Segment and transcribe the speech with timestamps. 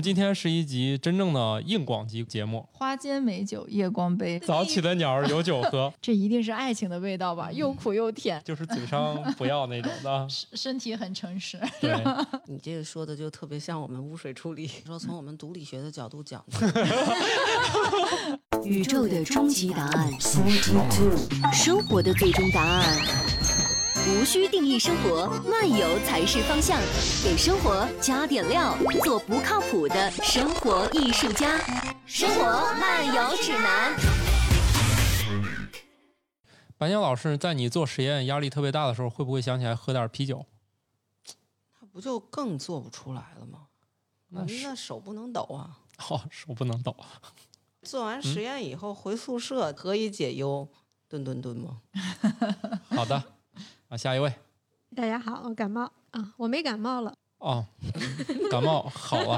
[0.00, 7.52] 今天是一集真正的硬广级节目，花间美酒夜光杯，早起的鸟儿有酒喝， 这一定是爱情的味道吧？
[7.52, 10.26] 又苦又甜，就是嘴上不要那种的。
[10.30, 11.58] 身身体很诚实。
[11.80, 11.92] 对，
[12.46, 14.70] 你这个说的就特别像我们污水处理。
[14.86, 16.42] 说从我们毒理学的角度讲，
[18.64, 20.10] 宇宙的终极答案，
[21.52, 23.29] 生活的最终答案。
[24.10, 26.80] 无需定义生活，漫游才是方向。
[27.22, 31.56] 给生活加点料，做不靠谱的生活艺术家。
[32.06, 32.42] 生活
[32.74, 33.96] 漫游指南。
[36.76, 40.44] 白鸟老师，在你做实验压力特别大的时候，会不会想起来喝点啤酒？
[41.80, 43.68] 那不就更做不出来了吗？
[44.30, 45.78] 那那手不能抖啊！
[46.10, 46.96] 哦，手不能抖。
[47.82, 50.68] 做完实验以后回宿舍，可以解忧？
[51.08, 51.80] 顿顿顿吗？
[52.90, 53.22] 好的，
[53.90, 54.32] 啊，下一位。
[54.94, 57.12] 大家好，我感冒啊，我没感冒了。
[57.38, 57.66] 哦，
[58.48, 59.36] 感冒好啊。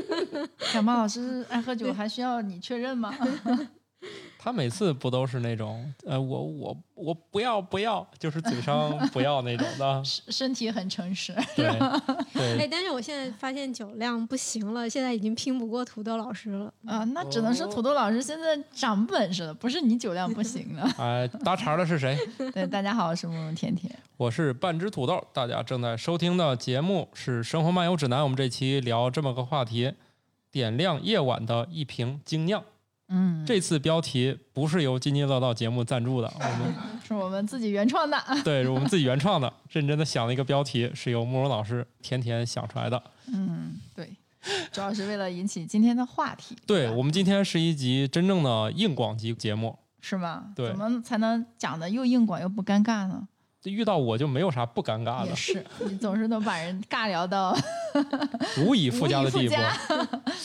[0.74, 3.14] 感冒老师爱喝酒，还需要你确认吗？
[4.38, 10.02] 他每次不都是那种，呃，我我我不要不要，就是嘴上 不要那种的。
[10.04, 11.34] 身身体很诚实。
[11.56, 11.66] 对
[12.58, 16.72] 哎，但是我现在发现酒量不行了，现在已经拼不过土豆老师了。
[16.86, 20.88] 啊，那只能是土豆老师现在长本事了，不是你酒量不行了。
[20.98, 22.16] 哎，搭茬的是谁？
[22.52, 23.92] 对，大家好，我是慕容甜甜。
[24.16, 28.20] 我是半只土豆，大家正在收听的节目是《生活漫游指南》。
[28.22, 29.92] 我们这期聊这么个话题：
[30.52, 32.62] 点亮夜晚的一瓶精酿。
[33.08, 36.74] 嗯，这次标题不是由津津乐道节目赞助的，我们
[37.06, 38.22] 是我们自己原创的。
[38.44, 43.02] 对是我们自己原创的，认真的想了一个标题，是由慕容老师甜甜想出来的。
[43.32, 44.10] 嗯，对，
[44.70, 46.56] 主要是为了引起今天的话题。
[46.66, 50.52] 对我们今天是一集真正的硬广级节目，是吗？
[50.54, 53.26] 对怎么才能讲的又硬广又不尴尬呢？
[53.64, 57.54] 遇到我就没有啥不尴尬的，是， 你总是能把人尬聊到
[58.64, 59.54] 无以复加的地步。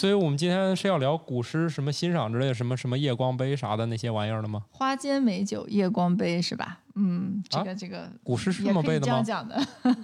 [0.03, 4.65] 所以我们今天是要聊古诗什么欣赏之类的，什么什么夜光杯啥的那些玩意儿的吗？
[4.69, 6.81] 花间美酒夜光杯是吧？
[6.95, 9.23] 嗯，这个、啊这个古诗是这么背的吗？
[9.23, 9.65] 讲的。
[9.83, 9.95] 嗯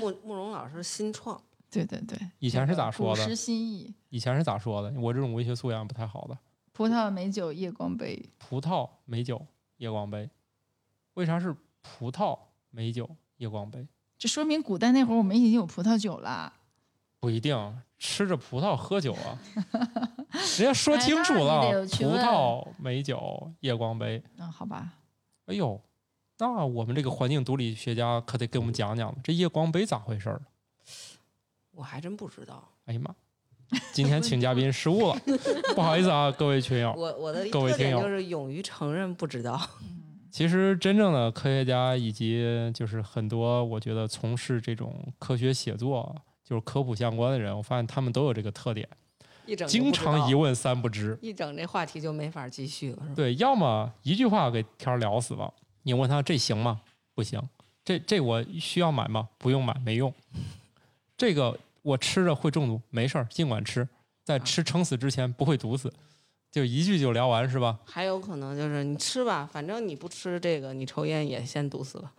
[0.00, 4.92] 慕慕容老师新创，对对对，以前是咋说的古诗心意，以前是咋说的？
[5.00, 6.36] 我这种文学素养不太好的。
[6.74, 8.28] 葡萄美酒夜光杯。
[8.36, 9.46] 葡萄美酒
[9.78, 10.28] 夜光杯，
[11.14, 12.38] 为啥是葡萄
[12.68, 13.88] 美酒夜光杯？
[14.18, 16.52] 这说明古代那会儿我们已经有葡萄酒了。
[17.18, 17.56] 不一定
[17.98, 19.38] 吃着葡萄喝酒啊，
[20.58, 24.22] 人家说清楚了，葡萄美酒夜光杯。
[24.38, 24.92] 嗯，好吧，
[25.46, 25.80] 哎呦，
[26.38, 30.40] 那我们这个环境毒理学家可得给我们讲讲了，这夜光杯咋回事儿？
[31.72, 32.68] 我还真不知道。
[32.86, 33.14] 哎呀妈，
[33.92, 35.16] 今天请嘉宾失误了，
[35.74, 36.92] 不好意思啊，各位群友。
[36.96, 39.60] 我我的各位听友就是勇于承认不知道。
[40.30, 46.14] 其实真正的科学家以及就是很多我觉得从事这种科学写作，
[46.48, 48.88] 就是科普相关的人，我发现他们都有这个特点，
[49.44, 51.18] 一整经常一问三不知。
[51.20, 53.02] 一整这话题就没法继续了？
[53.14, 56.80] 对，要么一句话给天儿聊死了，你问他这行吗？
[57.14, 57.38] 不行。
[57.84, 59.28] 这这我需要买吗？
[59.36, 60.10] 不用买，没用。
[61.18, 63.86] 这个我吃着会中毒，没事儿，尽管吃，
[64.24, 65.92] 在吃撑死之前不会毒死，
[66.50, 67.78] 就一句就聊完是吧？
[67.84, 72.10] 还有可能就是你吃吧，反正你不吃这个，你抽烟也先毒死了。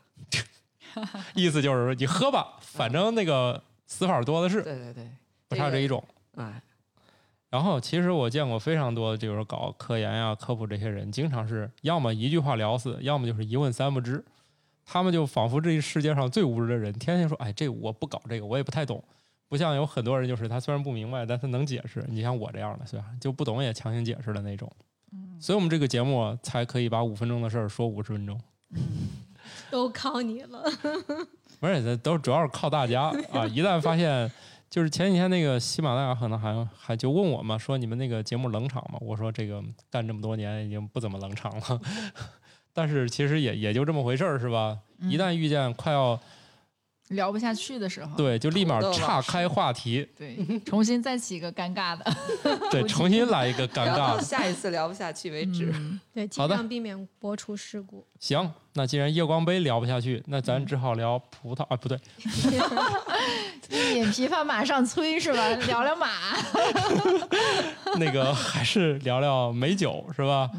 [1.34, 5.09] 意思就是说你喝吧，反正那个死法多的是，对对对，
[5.47, 6.01] 不差这一种。
[6.35, 6.61] 哎，
[7.50, 14.23] 然后，其实我见过非常多，就是搞科研呀、科普这些人，经常是要么一句话聊死，要么就是一问三不知。
[14.85, 19.03] 他们就仿佛这世界上最无知的人，天天说：“哎，这我不搞这个，我也不太懂。”
[19.49, 22.05] 不像有很多人，就是他虽然不明白，但他能解释。
[22.07, 24.72] 你像我这样的，虽然就不懂也强行解释的那种。
[25.39, 28.39] 所以我们这个节目才可以把五分钟的事儿说五十分钟。
[29.72, 30.63] 都靠你了。
[31.59, 33.46] 不是，都主要是靠大家啊！
[33.53, 34.31] 一旦发现，
[34.70, 38.97] 就是前几天那个喜马拉雅可能还还就问我嘛，说你们那个节目冷场吗？
[39.02, 39.62] 我说这个
[39.92, 41.81] 干这么多年已经不怎么冷场了，
[42.74, 44.78] 但是其实也也就这么回事儿，是吧？
[45.02, 46.20] 一旦遇见快要
[47.09, 52.06] 聊不下去的时候，对，就立马岔开话题，对，重新再起一个尴尬的。
[52.70, 54.22] 对，重新来一个尴尬的。
[54.22, 55.72] 下一次聊不下去为止。
[55.76, 58.06] 嗯对，尽量避免播出事故。
[58.20, 62.00] 行，那既然夜光杯聊不下去，那咱只好聊葡萄啊，不对，
[63.94, 65.50] 脸皮发马上催是吧？
[65.67, 66.08] 聊聊马。
[67.97, 70.50] 那个还是聊聊美酒是吧？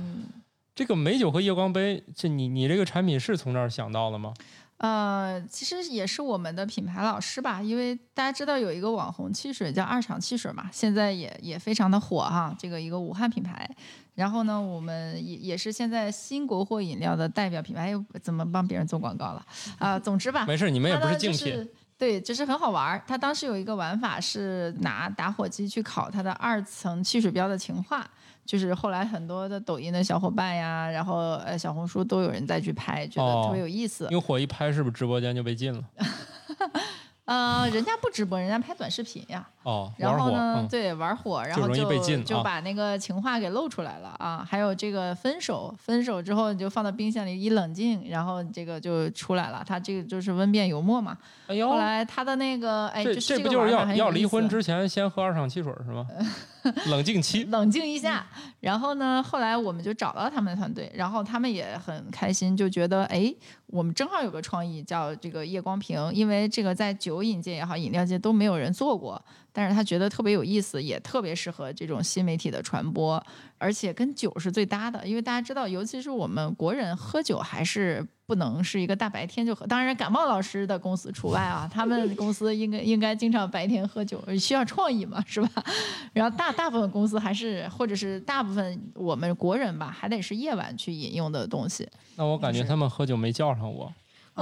[0.75, 4.33] 这个美酒和夜光杯，这你你这个产品是从这儿想到的吗？
[4.81, 13.71] 呃，其实也是我们的品牌老师吧，因为大家知道有一个网红汽水叫二厂汽水嘛，现在也也非常的火哈，这个一个武汉品牌。
[14.15, 19.47] 然后呢，我们也也是现在新国货饮料的代表品牌，又，怎么帮别人做广告了
[19.79, 23.03] 啊、总之吧，没事，你们也不是竞品，就是对，就是很好玩儿。
[23.07, 28.09] 他当时有一个玩法是拿打火机去烤它的二层汽水标的情话，
[28.45, 34.07] 就是后来很多的抖音的小伙伴呀，然后呃小红书都有人再去拍，觉得特别有意思。
[34.11, 35.85] 因为火一拍，是不是直播间就被禁了？
[37.27, 39.49] 呃，人家不直播，人家拍短视频呀。
[39.63, 41.85] 哦，然后呢，嗯、对，玩火，然后就
[42.23, 44.47] 就啊把那个情话给露出来了啊。
[44.49, 49.63] 还有这个分手，分手之后你就放到冰箱里一冷静，然后这个就出来了。
[49.67, 51.17] 他这个就是温变油墨嘛。
[51.47, 56.07] 哎呦后，来他的那个哎，这这不就是要要离婚之前先喝二厂汽水是吗？
[56.89, 57.45] 冷静期。
[57.45, 58.27] 冷静一下。
[58.61, 63.35] 然后呢，后来我们就找到他们的团队，然后他们也很开心，就觉得哎，
[63.67, 69.21] 我们正好有个创意叫这个夜光瓶，因为这个在酒饮界也好，饮料界都没有人做过，
[69.53, 73.23] 但是他觉得特别有意思，也特别适合这种新媒体的传播，
[73.59, 78.07] 而且跟酒是最搭的，因为大家知道，尤其是我们国人喝酒还是。
[78.31, 85.65] 不能是一个大白天就喝，当然感冒老师的公司除外啊，他们公司应该应该经常白天喝酒，需要创意嘛，是吧？
[86.13, 93.93] 然后大大部分公司还是或者是大部分我们国人吧，还得是夜晚去饮用的东西那我感觉他们喝酒没叫上我，哦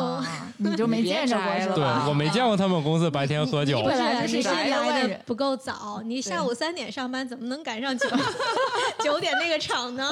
[0.03, 2.07] 啊，你就没见着过摘了对是吧？
[2.09, 3.85] 我没见过他们公司白天喝酒你。
[3.87, 8.09] 本来是你是就是一个外来的不够早，你下午三点上班，怎么能赶上九
[9.03, 10.11] 九点那个场呢？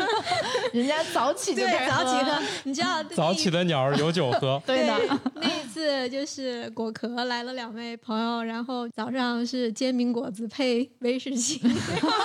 [0.72, 4.94] 人家早起就对开，始早起喝，你知道早起的鸟儿有酒喝，对的，
[5.34, 11.60] 那一次就是果壳来了两位朋友，然后早上是煎饼果子配威士忌，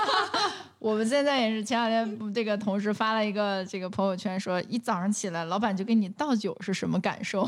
[0.85, 7.41] 我们现在也是前两天这个同事发了一个这个朋友圈说，一早上起来老板就给你倒酒是什么感受？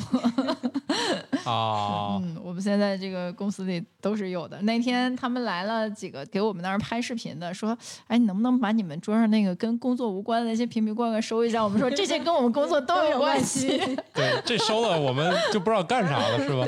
[1.46, 4.60] 哦，嗯，我们现在这个公司里都是有的。
[4.64, 7.78] 那天他们来了几个给我们那儿拍视频的，说
[8.10, 13.78] ：“哎，你能不能把你们桌上那个跟工作无关的那些瓶瓶罐罐收一下？”我们说这些跟我们工作都有关系。
[14.16, 16.66] 对，这收了我们就不知道干啥了，是吧？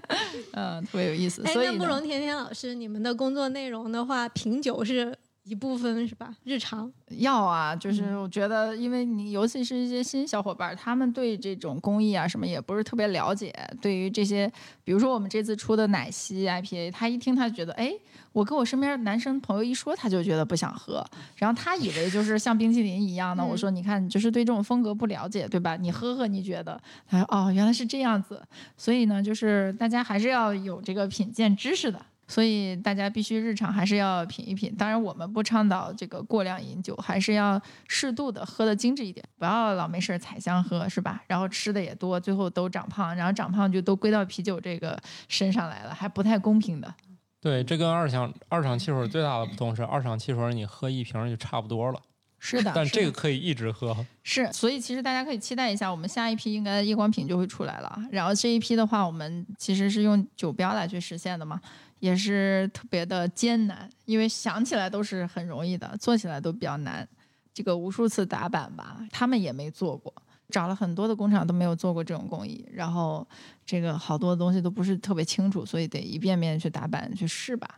[0.56, 1.42] 嗯，特别有意思。
[1.44, 5.14] 哎，所以那慕容甜甜老师，你们的工作内容的话，品酒是
[5.46, 6.34] 一部分是吧？
[6.42, 13.54] 日常要啊，嗯就是我觉得，因为你尤其是一些新小伙伴，他们对这种工艺啊什么也不是特别了解。
[13.80, 14.50] 对于这些，
[14.82, 17.92] 比如说我们这次出的奶昔 IPA，他一听他就觉得，哎，
[18.32, 21.04] 我跟我身边的男生朋友一说，他就觉得不想喝，
[21.36, 23.42] 然后他以为就是像冰淇淋一样的。
[23.44, 25.76] 嗯我说，你看，你就是对这种风格不了解，对吧？
[25.76, 26.80] 你喝喝，你觉得？
[27.06, 28.42] 他说，哦，原来是这样子。
[28.76, 32.04] 所以呢，就是大家还是要有这个品鉴知识的。
[32.28, 34.74] 所以大家必须日常还是要品一品。
[34.76, 41.22] 当然，我们不倡导这个过量饮酒，还是要适度的喝的精致一点，不要老没事儿采香喝，是吧？
[41.26, 46.94] 然后吃的也多，最后都长胖，然后长胖就都归到啤酒这个身上来了，还不太公平的。
[47.40, 52.00] 对，这跟二厂二厂汽水最大的不同是，二厂汽水你喝一瓶就差不多了，
[52.46, 53.96] 是的，但这个可以一直喝。
[54.22, 58.00] 是，所以其实大家可以期待一下，我们下一批应该夜光瓶就会出来了。
[58.12, 61.60] 然后这一批的话，我们其实是用酒标来去实现的嘛，
[61.98, 67.06] 也是特别的艰难，因为想起来都是很容易的，做起来都比较难。
[67.52, 70.14] 这个无数次打板吧，他们也没做过，
[70.50, 73.26] 找了很多的工厂都没有做过这种工艺，然后
[73.64, 77.68] 这个好多东西都不是特别清楚，所以得一遍遍去打板去试吧。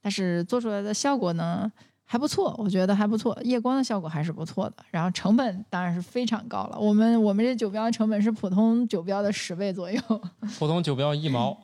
[0.00, 1.70] 但是做出来的效果呢
[2.10, 4.76] 还不错，我觉得还不错，夜光的效果还是不错的。
[4.90, 10.00] 然后成本当然是非常高了，我们我们这酒标成本是普通酒标的十倍左右，
[10.58, 11.54] 普通酒标一毛，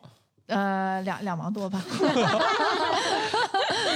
[0.49, 1.83] 呃，两两毛多吧。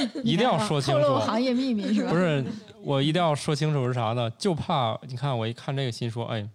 [0.24, 1.26] 一定要说清透露楚。
[1.26, 2.10] 行业秘密是吧？
[2.10, 2.42] 不是，
[2.82, 4.30] 我一定要说清楚是啥呢？
[4.38, 6.48] 就怕你看我一看这个心说，哎，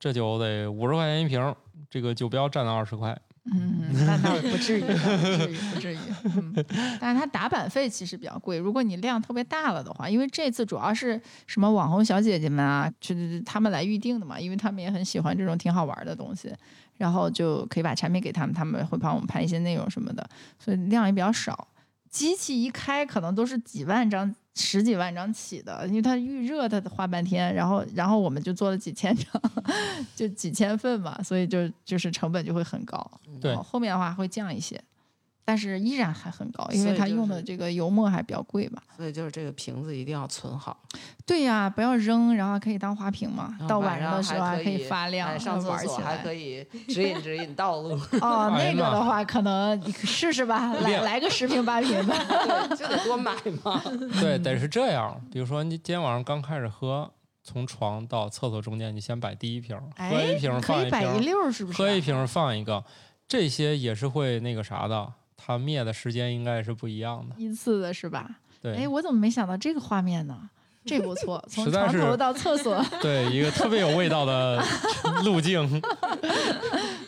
[0.00, 1.54] 这酒得五十块钱一瓶，
[1.90, 3.14] 这个酒标占了二十块，
[3.52, 5.98] 嗯，那那不至于，不至于，不至于。
[6.24, 6.64] 嗯，
[7.00, 16.52] 但是它打版费其实比较贵，如果你量特别大了的话，因为这次主要是什么网红小姐姐们啊，就是他们来预定的嘛，因为他们也很喜欢这种挺好玩的东西，
[16.96, 20.28] 然后就可以把产品给他们，他们会帮我们拍一些内容什么的，
[20.58, 21.68] 所以量也比较少。
[22.10, 29.40] 机器一开可能都是几万张、十几万张起的，因为它预热，它得花半天，然后然后我们就做了几千张，
[30.16, 33.10] 就几千份嘛，所以就就是成本就会很高。
[33.40, 34.78] 对后后面的话会降一些，
[35.48, 38.82] 但是依然还很高，因为它用的这个油墨还比较贵吧。
[38.94, 40.78] 所以就是这个瓶子一定要存好，
[41.24, 45.94] 对呀、不要扔，然后可以当花瓶嘛，到晚上的时候还可以发亮，哎上厕玩起来。
[45.94, 52.14] 所还可以指引指引道路， 哦，那个的话可能你试试吧， 来来个十瓶八瓶的。
[52.68, 53.32] 对，就得多买
[53.64, 53.82] 嘛。
[54.20, 55.18] 对，得是这样。
[55.32, 57.10] 比如说你今天晚上刚开始喝，
[57.42, 61.78] 从床到厕所中间，你先摆第一瓶，喝哎一瓶，放可以摆一瓶，溜儿，是不是？
[61.78, 62.84] 喝一瓶放一个，
[63.26, 67.34] 这些也是会那个啥的，它灭的时间应该是不一样的。
[67.38, 68.40] 依次的是吧？
[68.60, 70.50] 对，哎，我怎么没想到这个画面呢？
[70.84, 74.62] 这不错，从床头到厕所， 对，一个特别有味道的
[75.24, 75.82] 路径，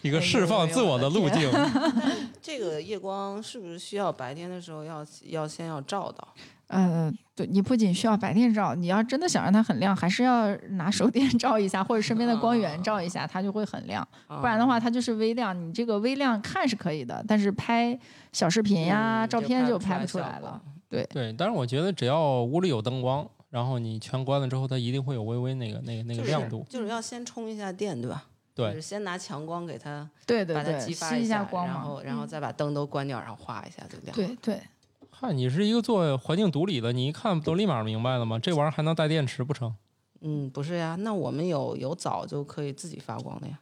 [0.03, 1.50] 一个释放自我的路径。
[2.43, 6.29] 这个夜光是不是需要白天的时候要要先要照到？
[6.69, 14.07] 呃，对你不仅需要白天照，你要真的想让它很亮，还是要拿手电照一下，或者身边的光源照一下，它就会很亮。
[14.29, 15.59] 不然的话，它就是微亮。
[15.59, 17.99] 你这个微亮看是可以的，但是拍
[18.33, 20.61] 小视频呀、嗯照片就拍拍不出来了。
[20.89, 26.64] 对对，但是我觉得只要屋里有灯光，然后你全关了之后，它一定会有微微那个那个那个亮度。
[26.69, 28.25] 就是要先充一下电，对吧？
[28.54, 31.75] 就是对，先拿强光给它对对对激发一下光嘛。
[31.75, 34.12] 然后然后再把灯都关掉，然后画一下就亮了。
[34.14, 34.62] 对对，
[35.11, 38.38] 嗨，你是一个做环境毒理的，你一看不都立马明白了吗？
[38.38, 39.75] 这玩意儿还能带电池不成？
[40.21, 43.59] 嗯，不是呀，那我们有有藻就可以自己发光的呀。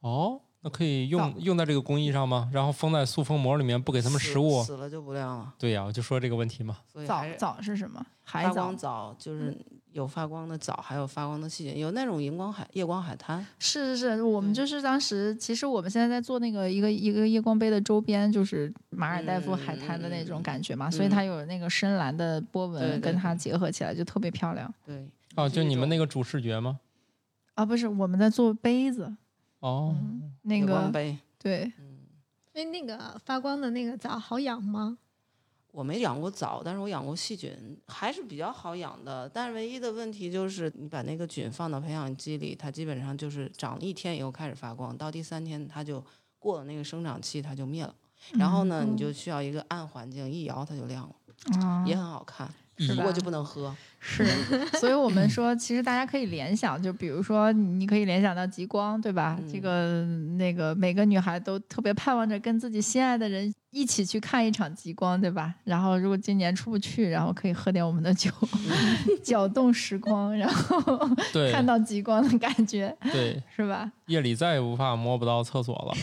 [0.00, 2.50] 哦，那可以用用在这个工艺上吗？
[2.52, 4.64] 然后封在塑封膜里面，不给他们食物？
[4.64, 5.54] 死了就不亮了。
[5.56, 6.78] 对呀，我就说这个问题嘛。
[7.06, 8.04] 藻藻是什么？
[8.24, 8.76] 海藻发光。
[8.76, 9.56] 藻就是
[9.92, 13.46] 有发光的藻，还有发光的细菌，有那种荧光海夜光海滩。
[13.60, 24.74] 是是是，我们就是当时，其实我们现在在做那个一个一个夜光杯的周边，就是马尔代夫海滩的那种感觉嘛，所以它有那个深蓝的波纹跟它结合起来，就特别漂亮。
[24.84, 26.80] 对，哦，就你们那个个主视觉吗？
[27.54, 29.14] 啊，不是，我们在做杯子，
[29.60, 29.96] 哦，
[30.42, 31.18] 那个杯。
[31.38, 31.72] 对，
[32.52, 34.98] 哎，那个发光的那个藻好养吗？
[35.72, 37.54] 我没养过藻，但是我养过细菌，
[37.86, 39.28] 还是比较好养的。
[39.28, 46.02] 但是唯一的问题就是，你把那个菌放到培养基里，它基本上就是长了一天以后开始发光，到第三天它就
[46.38, 47.94] 过了那个生长期，它就灭了。
[48.38, 53.74] 然后呢，你就需要一个暗环境，一摇它就亮了，啊，也很好看，是吧不过就不能喝。
[53.98, 54.24] 是，
[54.78, 59.36] 所以我们说，其实大家可以联想，就比如说，你可以联想到极光，对吧？
[59.50, 60.04] 这嗯个
[60.36, 65.52] 那个每个女孩都特别盼望着跟自己心爱的人一起去看一场极光，对吧？
[65.64, 68.30] 然后如果今年出不去，然后可以喝点我们的酒，
[69.24, 73.90] 搅动时光，然后对看到极光的感觉，对，是吧？
[74.06, 75.94] 夜里再也不怕摸不到厕所了。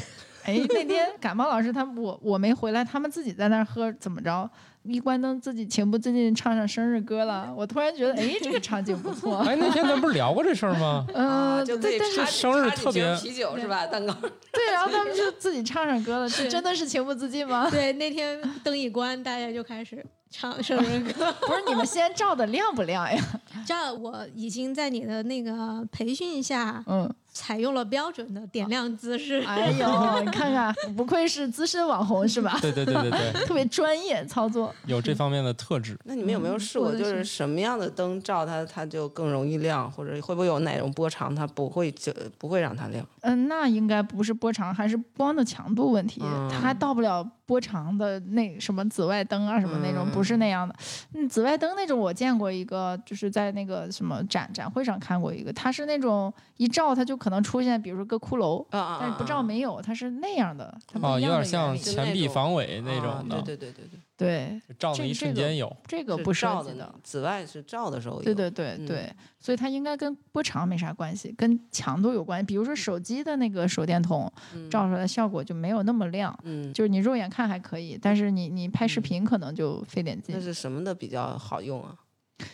[0.46, 4.50] 哎，那天感冒老师他们我我没回来，他们自己在那儿喝，怎么着？
[4.84, 7.54] 一关灯，自己情不自禁唱上生日歌了。
[7.56, 9.38] 我突然觉得，哎，这个场景不错。
[9.48, 11.06] 哎，那天咱不是聊过这事儿吗？
[11.16, 11.26] 嗯，
[11.60, 13.88] 啊就对，但是生日特别啤酒是吧？
[13.88, 14.14] 蛋糕。
[14.52, 17.70] 对，然后他们就自己唱上歌了，这是真的是情不自禁吗？
[17.72, 21.32] 对，那天灯一关，大家就开始唱生日歌。
[21.48, 23.24] 不是你们先照的亮不亮呀？
[23.66, 29.44] 照我已经在你的那个培训下，嗯，采用了标准的点亮姿势。
[29.46, 32.58] 哎呦，你看看，不愧是资深网红是吧？
[32.62, 34.74] 对对对对对， 特别专业操作。
[34.86, 35.98] 有这方面的特质。
[36.06, 43.06] 那你们有没有试过，就是什么样的灯照它，它就更容易亮，或者会不会有哪种波长它不会就不会让它亮？
[43.22, 46.22] 嗯，那应该不是波长，还是光的强度问题，
[46.52, 50.76] 它还到不了波长的那什么紫外灯啊什么那种，不是那样的。
[51.14, 58.66] 嗯，紫外灯那种我见过一个，就是在那个什么展展会上看过一个，它是那种一照它就可能出现，比如说个骷髅。
[58.72, 58.98] 啊啊！
[59.00, 65.68] 但是不照啊没有，它是那样的，它不哦，有点像理就钱币那种防伪那啊种的，对对对对对，对，照的一这这个瞬间有。
[65.70, 66.96] 是这个不涉照的及的。
[67.02, 68.24] 紫外是照的时候有。
[68.24, 72.46] 对对对嗯对，所以它应该跟波长没啥关系，跟强度有关系。
[72.46, 80.42] 比如说手机的那个手电筒嗯照出来效果就没有那么亮，嗯，就是你肉眼看还可以，但是你你拍视频可能就费点劲那。
[80.42, 81.96] 是什么的比较好用啊？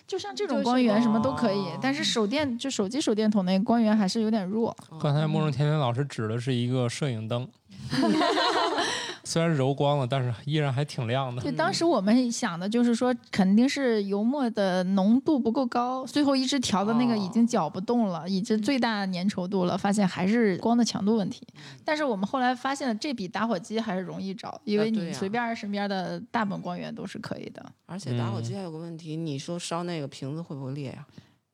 [0.08, 4.75] 就像这种光源什么都可以哦，但是手电就手机手电筒那个光源还是有点弱。
[5.01, 7.48] 刚才慕容甜甜老师指的是一个摄影灯，
[9.29, 11.39] 虽然柔光了，但是依然还挺亮的。
[11.39, 21.45] 对，当时我们想的就是说，肯定是油墨的浓度不够高，最后一直调的那个已经搅不动了，已经最大粘稠度了，发现还是光的强度问题。
[21.86, 27.63] 但是我们后来发现了，这比打火机还是容易找，因为你随便身边的大本光源都是可以的。
[27.86, 31.05] 而且打火嗯机还有个问题，你说烧那个瓶子会不会裂呀？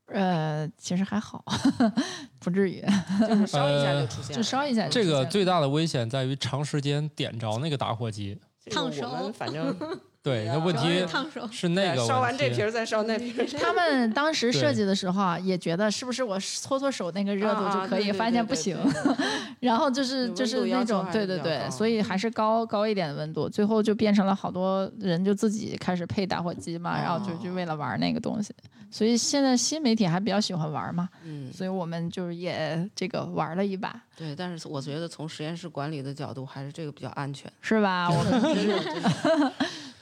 [0.08, 1.44] 呃，其实还好，
[2.40, 2.82] 不至于，
[3.28, 8.40] 就是烧一下呃就出现了，就烧一下就这个出现了最大的危险在于长时间点着那个打火机。
[8.72, 9.76] 烫手们反正
[10.26, 11.48] 对，那问题烫手。
[11.52, 13.46] 是那个烧完这瓶儿再烧那瓶儿。
[13.62, 18.76] 他们当时设计的时候啊，也觉得是不是我搓搓手那个热度啊就可以，发现不行。
[19.62, 28.52] 然后就是就是那种对对对，所以还是高高一点的温度，最后就变成了好多人就自己开始配打火机嘛，然后就就哦为了玩那个东西。
[28.92, 37.52] 所以现在新媒体还比较喜欢玩嘛，嗯，所以我们就是也这个玩了一把，对，但是我觉得从实验室管理的角度，还是这个比较安全。
[37.62, 38.10] 是吧？
[38.10, 39.52] 我们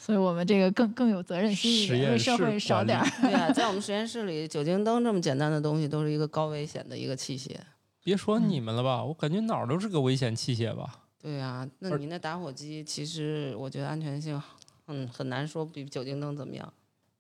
[0.04, 3.08] 所以我们这个更更有责任心一点，为社会少点儿。
[3.22, 7.56] 对啊， 在我们实验室里，酒精灯这么简单的东西，都是一个高危险的一个器械。
[8.04, 11.06] 别说你们了吧，我感觉哪儿都是个危险器械吧。
[11.22, 14.42] 对啊，那而你那打火机，其实我觉得安全性，
[14.88, 16.74] 嗯，很难说比酒精灯怎么样。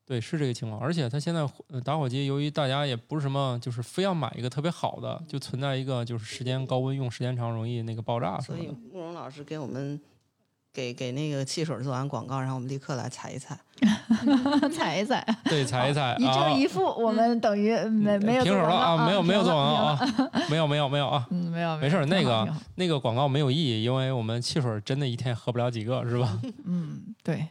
[0.05, 0.81] 对，是这个情况。
[0.81, 8.67] 而且它现在呃打火机，由于大家也不是什么，就是非要买一个特别好的，就存在一个就是时间高温用时间长容易那个爆炸所以。
[8.91, 9.97] 慕容老师给我们
[10.73, 13.57] 给给那个汽水做完广告，然后我们立刻来踩一踩。
[14.73, 21.27] 踩一踩， 对，踩一踩一啊正一负，我们等于没没有平手了做广告啊，没有没有做广告啊，没有没有没有啊。
[21.29, 26.39] 嗯，没有，没事儿，那个那个广告没有意义，因为我们汽水真的一天喝不了几个，是吧？
[26.65, 27.47] 嗯，对。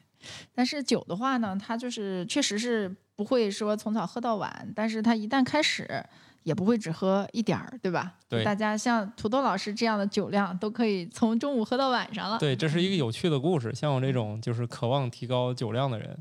[0.55, 6.02] 但是酒的话呢，它就是确实是不会说从早喝到晚，但是它一旦开始，
[6.43, 8.15] 也不会只喝一点儿，对吧？
[8.29, 12.39] 对大家像土豆老师这样的酒量，都可以从中午喝到晚上了。
[12.39, 13.75] 对，这是一个有趣的故事。
[13.75, 16.19] 像我这种就是渴望提高酒量的人，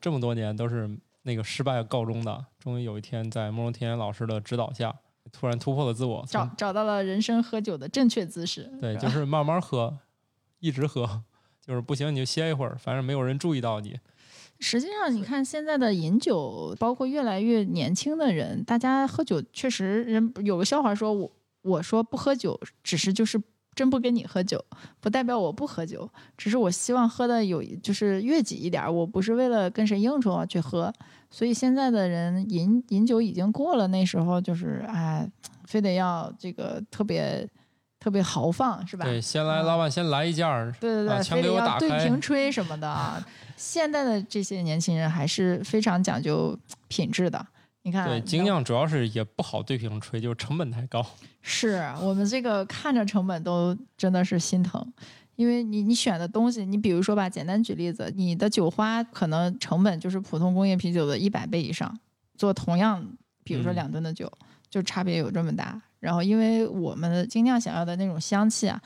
[0.00, 0.90] 这么多年都是
[1.22, 2.44] 那个失败告终的。
[2.58, 4.94] 终于有一天，在慕容天老师的指导下，
[5.32, 8.70] 突然突破了自我，找找到了人生喝酒的正确姿势。
[8.80, 9.98] 对，就是慢慢喝，
[10.60, 11.22] 一直喝，
[11.60, 13.98] 就是不行你就歇一会儿，反正没有人注意到你。
[14.60, 21.30] 实际上，你看现在的饮酒，包括越来越年轻的人，大家喝酒确实人有个笑话说，我
[21.62, 23.40] 我说不喝酒，只是就是
[23.74, 24.64] 真不跟你喝酒，
[25.00, 26.08] 不代表我不喝酒，
[26.38, 30.92] 只是我希望喝的有就是悦己一点，我不是为了跟谁应酬啊去喝。
[31.30, 35.28] 所以现在的人饮饮酒已经过了那时候，就是哎，
[35.64, 37.46] 非得要这个特别
[38.04, 39.06] 特别豪放，是吧？
[39.06, 43.26] 对，先来老板先来一件儿，对对对，把枪非得要对给我打开瓶吹什么的啊。
[43.56, 46.54] 现在的这些年轻人还是非常讲究
[46.86, 47.46] 品质的。
[47.80, 51.02] 你看，对，精酿主要是也不好对瓶吹，就是成本太高。
[51.40, 54.86] 是我们这个看着成本都真的是心疼，
[55.36, 61.98] 因为你你选的东西，你比如说吧，简单举例子，你的酒花可能成本就是普通工业啤酒的一百倍以上，
[62.36, 63.02] 做同样，
[63.42, 64.30] 比如说嗯两吨的酒，
[64.68, 65.80] 就差别有这么大。
[66.04, 68.80] 然后，因为我们的精酿想要的那种香气啊，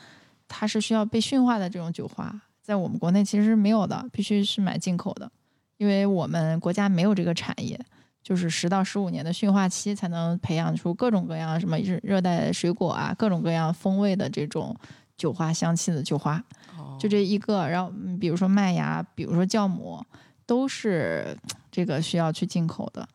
[0.47, 5.29] 它是需要被驯化的这种酒花，在我们国内其实是没有的，必须是买进口的，
[5.77, 7.79] 因为我们国家没有这个产业。
[8.21, 14.75] 就是十到十五年的驯化期，才能培养出各种各样什么热热带水果啊，各种各样风味的这种
[15.17, 16.35] 酒花香气的酒花。
[16.77, 20.03] 哦就这一个，然后嗯比如说麦芽，比如说酵母，
[20.45, 21.35] 都是
[21.71, 23.07] 这个需要去进口的。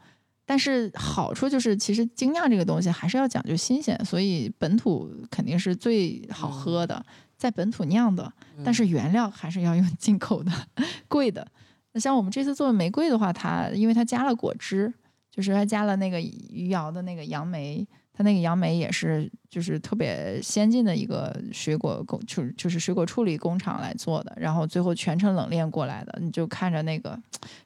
[0.46, 7.04] 但是好处就是，其实精酿这个东西还是要讲究新鲜，所以本土肯定是最好喝的，
[7.36, 8.30] 在本土酿的，
[8.62, 10.52] 但是原料还是要用进口的，
[11.08, 11.46] 贵的。
[11.92, 14.92] 那像我们这次做的玫瑰的话，它因为它加了果汁，
[15.30, 27.18] 就是它加了那个余姚的那个杨梅，它那个杨梅也是就是特别先进的一个水果工，就是就是水果处理工厂来做的，然后最后全程冷链过来的，你就看着那个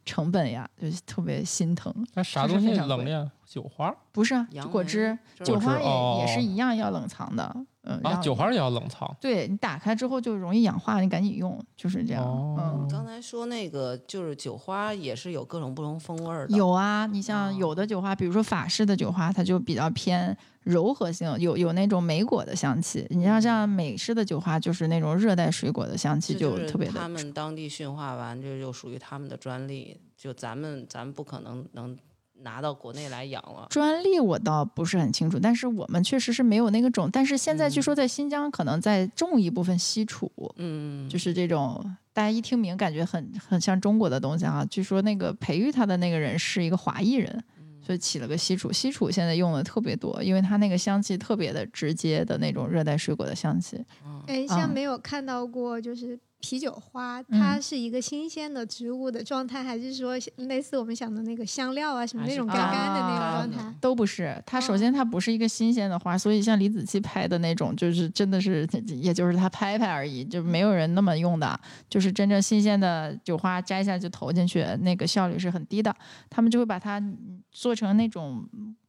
[0.06, 1.94] 成本呀，就是特别心疼。
[2.14, 3.30] 那啥东西冷链？
[3.44, 4.34] 酒花不是
[4.70, 7.56] 果汁，酒花也、哦也是一样要冷藏的，
[7.88, 9.16] 嗯，然啊，后酒花也要冷藏。
[9.20, 12.22] 对你打开之后就容易氧化，你赶紧用，就是这样。
[12.22, 23.06] 哦嗯，刚才说那个就是酒花也是有各种不同风味儿的，有啊，你像哦有的酒花，比如说法式的酒花，它就比较偏柔和性，有有那种莓果的香气。
[23.08, 31.96] 你像像美式的酒花，就是那种热带水果的香气，就特别的他们当地驯化完，这就属于他们的专利，就咱们咱们不可能能
[32.42, 33.66] 拿到国内来养了。
[33.70, 37.08] 专利我倒不是很清楚，但是我们确实是没有那个种。
[37.12, 44.64] 但是现在据嗯说在新疆可能在种一部分西楚，嗯，就是这种大家一听名感觉很很像中国的东西啊。
[44.64, 47.42] 据说那个培育它的那个人是一个华裔人，
[47.80, 48.72] 所以起了个西楚。
[48.72, 53.82] 西楚现在用的特别多，因为它那个香气特别的直接的那种热带水果的香气。
[54.26, 63.74] 哎，啊像没有看到过，就是啤酒花，嗯它是一个新鲜的植物的状态，还是说类似我们想的那个香料啊什么那种干干的那种状的态？
[63.80, 68.66] 都不是，它首先它不是一个新鲜的花，所以像李子柒拍的那种，就是真的是，
[69.00, 71.58] 也就是它拍拍而已，就没有人那么用的。
[71.90, 75.94] 就是真正新鲜的酒花摘下就投进去，那个效率是很低的。
[76.30, 77.02] 他们就会把它
[77.50, 78.48] 做成那种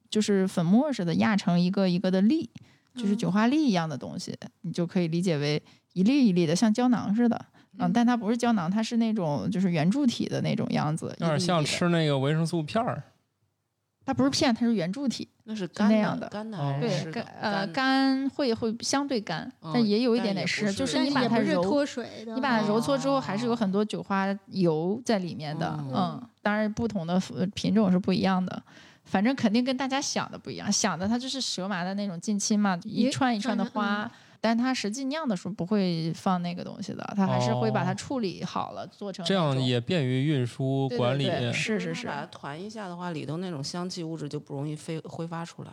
[0.09, 2.49] 就是粉末似的，压成一个一个的粒，
[2.95, 5.62] 就是酒花粒一样的东西，你就可以理解为
[5.99, 7.45] 一粒一粒的，像胶囊似的。
[7.77, 13.03] 嗯，但它不是胶囊，它是那种就是圆柱体的那种样子，有点像吃那个维生素片儿。
[14.05, 15.27] 它不是片，它是圆柱体。
[15.43, 25.75] 那是干那样的对干呃干干会会相对干，嗯但也有一点点湿，就是你把它揉，脱水的，你把它揉搓之后，还是有哦很多酒花油在里面的。
[25.79, 28.62] 嗯嗯，当然不同的呃品种是不一样的。
[29.05, 34.09] 反正肯定跟大家想的不一样，想的它就是蛇麻的那种近亲嘛，一串一串的花，
[34.41, 41.25] 但它实际酿的时候不会放那个东西的，它还是会把它哦处理好了，做成这样也便于运输管理。
[41.25, 45.71] 对是是是把它团一下的话，里头那种香气物质就不容易飞挥发出来。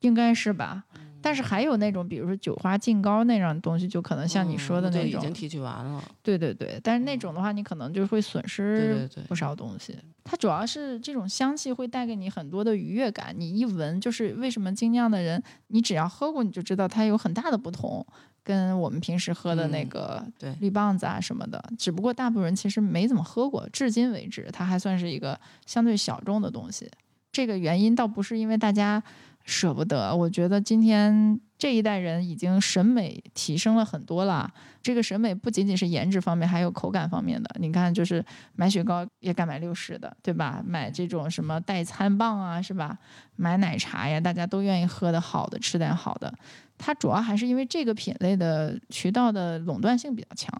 [0.00, 0.84] 应该是吧？
[1.20, 6.02] 但是还有那种，比如说酒花净膏那样的东西，就可能像你说的那种，已经提取完了。
[6.22, 6.80] 对对对。
[6.82, 9.96] 但是那种的话，你可能就会损失不少东西。
[10.24, 18.06] 它主要是这种香气会带给你很多的愉悦感，你一闻就是为什么精酿的人，你只要喝过你就知道它有很大的不同，
[18.44, 20.24] 跟我们平时喝的那嗯个
[20.60, 21.62] 绿棒子啊什么的。
[21.78, 26.90] 只不过大部分人其实没怎么喝过，至今为止它还算是一个相对小众的东西。
[27.32, 29.02] 这个原因倒不是因为大家
[29.48, 34.52] 舍不得，我觉得今天这一代人已经审美提升了很多了。
[34.82, 37.48] 这个审美不仅仅是颜值方面，还有口感方面的。
[37.58, 38.22] 你看，就是
[38.56, 40.62] 买雪糕也敢买六十的，对吧？
[40.66, 42.98] 买这种什么代餐棒啊，是吧？
[43.36, 46.30] 买奶茶呀，大家都愿意喝的好的，吃点好的。
[46.76, 50.52] 它主要还是因为这个品类的渠道的垄断性比较强。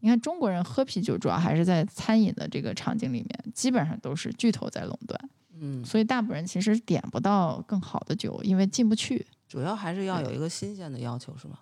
[0.00, 5.20] 你看中国人喝啤酒，主要还是在餐饮的这个场景里面，基本上都是巨头在垄断。
[5.60, 9.26] 嗯，所以大部分人其实点不到更好的酒，因为进不去。
[9.46, 11.60] 主要还是要有一个新鲜的要求，是吧？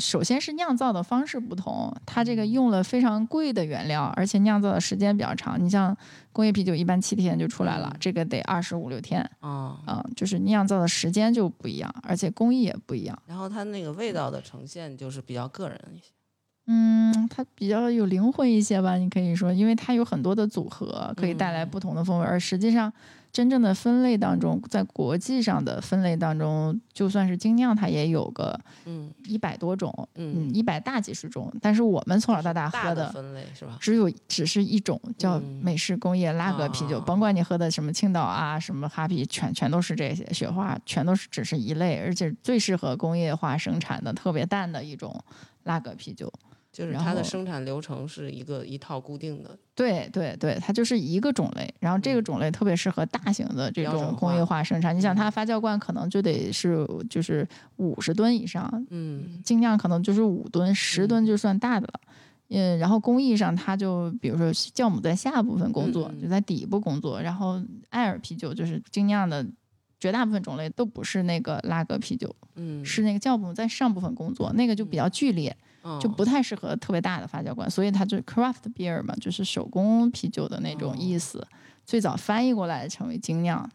[0.00, 5.62] 首先是酿造的方式不同，它这个用了非常贵的原料，而且酿造的时间比较长。
[5.62, 5.94] 你像
[6.32, 13.22] 工业啤酒，一般七天就出来了，嗯这个得二十五六天啊、啊、就是酿造的时间就不一样，而且工艺也不一样。
[13.26, 16.15] 然后它那个味道的呈现就是比较个人一些。
[16.68, 22.26] 嗯，它比较有灵魂一些吧，你可以说，因为它有很多的组合，可以带来嗯不同的风味。
[22.26, 22.92] 而实际上，
[23.32, 31.52] 真正的分类当中，在国际上的分类当中，就算是精酿，它也有个嗯一百多种，嗯，嗯，一百大几十种。
[31.62, 33.76] 但是我们从小到大大喝的分类是吧？
[33.80, 45.22] 只有只是一种叫嗯美式工业拉格啤酒，啊甭管你喝的什么青岛啊、什么哈啤，全全都是这些，雪花全都是只是一类，而且最适合工业化生产的特别淡的一种
[45.62, 46.32] 拉格啤酒。
[46.76, 49.58] 就是它的生产流程是一个一套固定的。
[49.74, 54.94] 对对对，它就是一个种类，然后这个嗯种类特别适合大型的这种工业化化生产。
[54.94, 62.00] 你想，嗯它发酵罐可能就得是就是五十吨以上，嗯精酿可能就是五吨、十吨嗯就算大的了。
[62.48, 67.20] 嗯，然后工艺上，它就比如说酵母在下部分工作，就在底部工作。
[67.22, 67.58] 然后
[67.88, 69.44] 艾尔啤酒就是精酿的，
[69.98, 75.56] 绝大部分种类都不是那个拉格啤酒，嗯，是那个酵母在上部分工作，那个就比较剧烈，
[76.00, 81.46] 就嗯不太适合特别大的发酵罐，所以它就 craft beer 嘛，就是手工啤酒的那种意思。
[81.84, 83.68] 最早翻译过来成为精酿，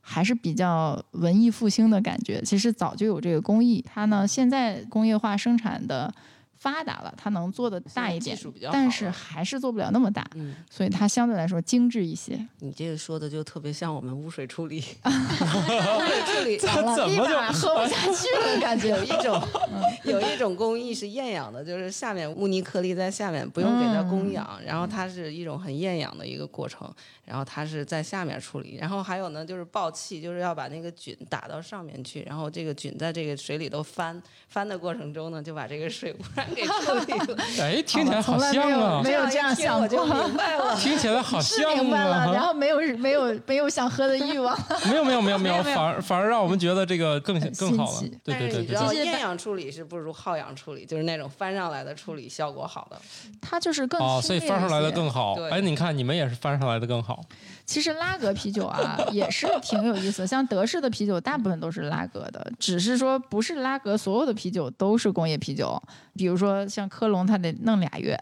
[0.00, 2.40] 还是比较文艺复兴的感觉。
[2.42, 6.12] 其实早就有这个工艺，它呢现在工业化生产的
[6.58, 8.36] 发达了，它能做的大一点
[8.72, 12.38] 但是还是做不了那么大，嗯，所以它相对来说精致一些。
[12.58, 17.04] 你这个说的就特别像我们污水处理， 处理怎么就
[17.52, 18.60] 喝不下 去了？
[18.60, 19.40] 感觉有一种
[20.04, 26.92] 有一种工艺是厌氧的，就是下面污泥颗粒在下面，不用给它供氧，然后它是一种很厌氧的一个过程，
[27.24, 37.36] 然后它是在下面处理，然后还有呢就是爆气，就是要把那个菌打到上面去，然后这个菌在这个水里头翻翻的过程中呢，就把这个水污染给处理了。
[37.60, 40.76] 哎，听起来好像啊没，有这样想我就过明白了。
[40.80, 44.58] 听起来好是像明白了，然啊，后没有没有没有想喝的欲望。
[44.88, 48.00] 没有没有没有没有，没有反而反而让我们觉得这个更更好了。
[48.24, 53.00] 对对对对厌氧处理是不如耗氧处理，就是那种翻上来的处理效果好的。
[53.40, 55.34] 它就是更哦，所以翻上来的些更好。
[55.34, 57.20] 对哎，你看你们也是翻上来的更好。
[57.68, 65.80] 其实拉格啤酒啊也是挺有意思的，像德式的啤酒大部分都是拉格的，只是说不是拉格所有的啤酒都是工业啤酒。
[66.14, 68.18] 比如说像科隆，它得弄俩月，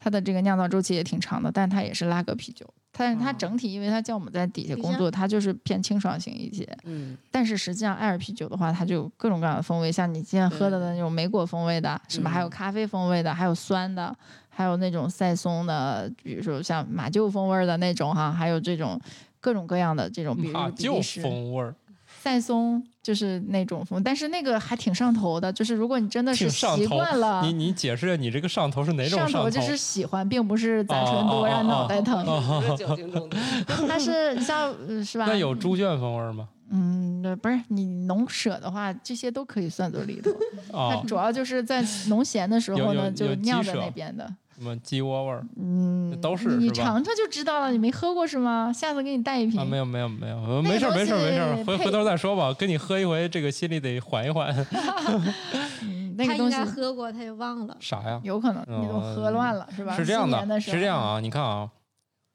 [0.00, 2.66] 它的这个酿造周期也挺长的，但它也是拉格啤酒。
[2.90, 6.68] 但是它哦整体因为它酵母在底下工作，它就是偏清爽型一些。
[6.82, 12.30] 嗯，但是实际上，艾尔啤酒的话，它就有各种各样的风味，像你今天喝的那种莓果风味的，是吧？
[12.30, 14.12] 还有嗯咖啡风味的，还有酸的，
[14.58, 19.00] 还有那种赛松的，比如说像马厩风味的那种哈，还有这种
[19.38, 21.72] 各种各样的这种，比如马厩风味儿，
[22.20, 27.40] 赛松就是那种风，但是那个还挺上头的，就是如果你真的是习惯了。
[27.44, 29.28] 你你解释下你这个上头是哪种头？
[29.28, 32.26] 上头就是喜欢，并不是攒哦唇多让脑袋疼。
[32.26, 33.36] 不是酒精中毒。
[33.86, 35.26] 它是你像呃是吧？
[35.28, 36.48] 那有猪圈风味吗？
[36.70, 40.32] 嗯，那不是你农舍的话，这些都可以算作里头。
[40.72, 44.28] 它哦，主要就是在农闲的时候呢，就酿在那边的。
[44.58, 47.70] 什么鸡窝味儿嗯，都是你尝尝就知道了。
[47.70, 48.72] 你没喝过是吗？
[48.74, 49.60] 下次给你带一瓶。
[49.60, 49.64] 啊？
[49.64, 52.52] 没有没有没有，没事儿没事儿没事儿，回回头再说吧。
[52.58, 54.52] 跟你喝一回，这个心里得缓一缓。
[56.18, 57.76] 他应个东西该喝过，他也忘了。
[57.78, 58.20] 啥呀？
[58.24, 59.94] 有可能你都喝乱了是吧？
[59.96, 61.20] 是这样的，是这样啊。
[61.20, 61.68] 你看啊，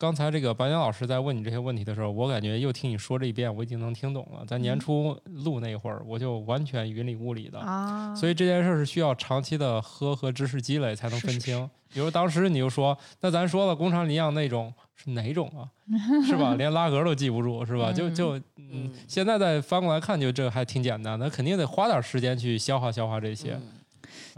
[0.04, 4.46] 刚才这个白岩老师在问你这些问题的时候，我感觉又听你说这一遍，我已经能听懂了。
[4.46, 7.58] 在年初录那会儿，我就完全云里雾里的。
[7.60, 11.70] 啊，所以这件事儿是需要长期的喝和知识积累才能分清。
[11.94, 15.72] 比如当时你就说，那咱说了工厂里养那种是哪种啊？
[16.28, 16.56] 是吧？
[16.60, 17.94] 连拉格都记不住，是吧？
[17.94, 23.58] 就就嗯嗯，现在再翻过来看，就这还挺简单的，肯定得花点时间去消化消化这些。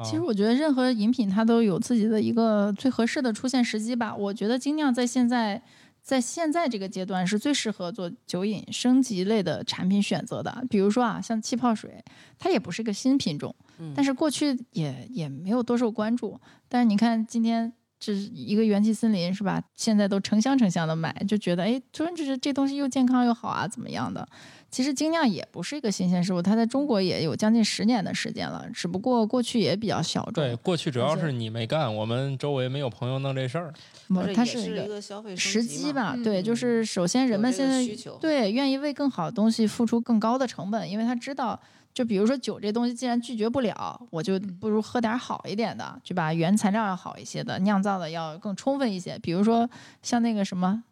[0.03, 4.15] 其实我觉得任何饮品它都有自己的一个最合适的出现时机吧。
[4.15, 5.61] 我觉得精酿在现在
[6.01, 10.65] 在现在这个阶段是最适合做酒饮升级类的产品选择的。
[10.69, 12.03] 比如说啊，像气泡水，
[12.37, 16.39] 它也不是个新品种，嗯但是过去也也没有多受关注。
[16.67, 17.73] 但是你看今天。
[17.97, 19.63] 这一个元气森林是吧？
[19.73, 24.27] 现在都成箱成箱的买，就觉得哎，突然就是这东西又健康又好啊，怎么样的？
[24.75, 30.43] 其实精酿也不是一个新鲜事物，它在中国也有将近十年的时间了，只不过过去也比较小众。
[30.43, 33.73] 对，过去主要是你没干，我们周围没有朋友弄这事儿。
[34.09, 41.57] 不它是一个消费时机吧，嗯对，就是首先人们现在需求对愿意为更好的东西付出更高的成本，因为他知道，
[41.93, 46.33] 就比如说酒这东西，既然拒绝不了，我就嗯不如喝点好一点的，对吧？
[46.33, 49.17] 原材料要好一些的，酿造的要更充分一些。
[49.19, 49.69] 比如说
[50.01, 50.83] 像那个什么。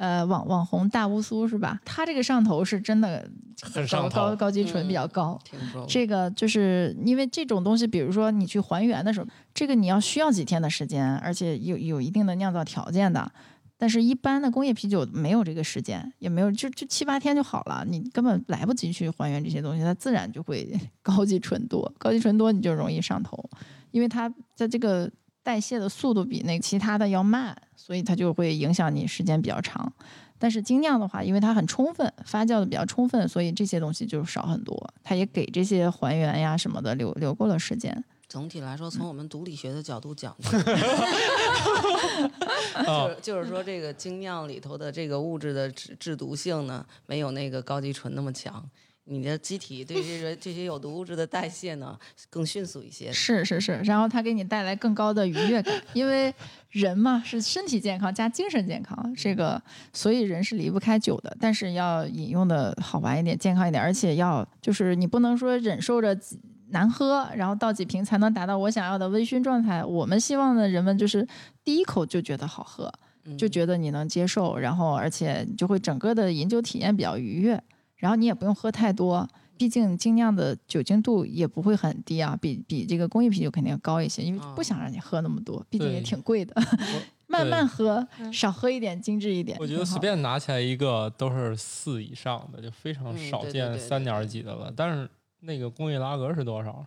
[0.00, 1.78] 呃，网网红大乌苏是吧？
[1.84, 5.38] 它这个上头是真的很上头高高级醇比较嗯高，
[5.86, 13.30] 这个就是因为这种东西，比如说你去还原的时候，这个你要需要几天的时间，而且有有一定的酿造条件的。
[13.76, 20.70] 但是，一般的工业啤酒没有这个时间，也没有就就七八天就好了，你根本来不及去还原这些东西，它自然就会
[21.02, 23.42] 高级醇多，高级醇多你就容易上头，
[23.90, 25.10] 因为它在这个
[25.42, 29.92] 代谢的速度比那其他的要慢，所以它就会影响你时间比较长。
[30.38, 34.94] 但是精酿的话，因为它很充分，发酵的比较充分，所以这些东西就少很多。
[35.02, 38.02] 它也给这些还原呀什么的留留够了时间。
[38.28, 40.34] 总体来说，从我们毒理学的角度讲，
[42.74, 48.64] 啊就是就是说，这个精酿里头的这个物质的制制毒性呢，没有那个高级醇那么强。
[49.12, 51.98] 你的机体对这个这些有毒物质的代谢呢，
[52.30, 53.10] 更迅速一些。
[53.10, 56.32] 是是是，然后它给你带来更高的愉悦感，因为
[56.70, 59.60] 人嘛是身体健康加精神健康，这个
[59.92, 66.16] 所以人是离不开酒的，但是要饮用的好玩一点、健康一点，而且要就是你不能说忍受着
[66.68, 69.84] 难喝，然后倒几瓶才能达到我想要的微醺状态。
[69.84, 71.26] 我们希望的人们就是
[71.64, 72.88] 第一口就觉得好喝，
[73.36, 77.60] 就嗯觉得你能接受，然后而且你就会整个的饮酒体验比较愉悦，
[78.00, 86.54] 然后你也不用喝太多，毕竟精酿的酒精度也不会很低啊，比比这个工业啤酒肯定要高一些，因为哦不想让你喝那么多，毕竟也挺贵的，
[87.28, 89.56] 慢慢喝，嗯少喝一点，精致一点。
[89.60, 94.72] 我觉得随便拿起来一个都是四以上的，就非常嗯少见三点对对几的了。
[94.74, 95.08] 但是
[95.40, 96.84] 那个工业拉格是多少？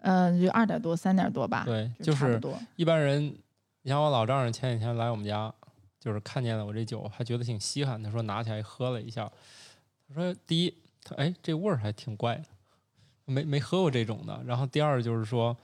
[0.00, 2.40] 嗯、就二点多、三点多吧，对，就是。
[2.76, 3.34] 一般人，
[3.82, 5.52] 你像我老丈人前几天来我们家，
[5.98, 9.28] 就是看见了我这酒，还觉得挺稀罕，他说拿起来喝了一下，
[10.08, 12.44] 他说第一，他哎这味儿还挺怪的，
[13.26, 14.42] 没没喝过这种的。
[14.46, 15.56] 然后第二就是说，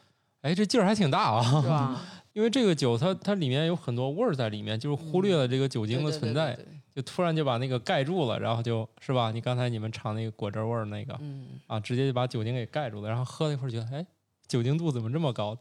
[0.42, 2.00] 哎这劲儿还挺大啊，是吧？
[2.34, 9.30] 因为这个酒它它里面有很多味儿在里面，就是忽略了这个酒精的存在，对对对就突然就把那个盖住了，然后就是吧？
[9.30, 14.04] 你刚才你们尝那个果汁味儿那个嗯，啊，直接就把酒精给盖住了，然后喝了一会儿觉得哎。
[14.46, 15.58] 酒精度怎么这么高？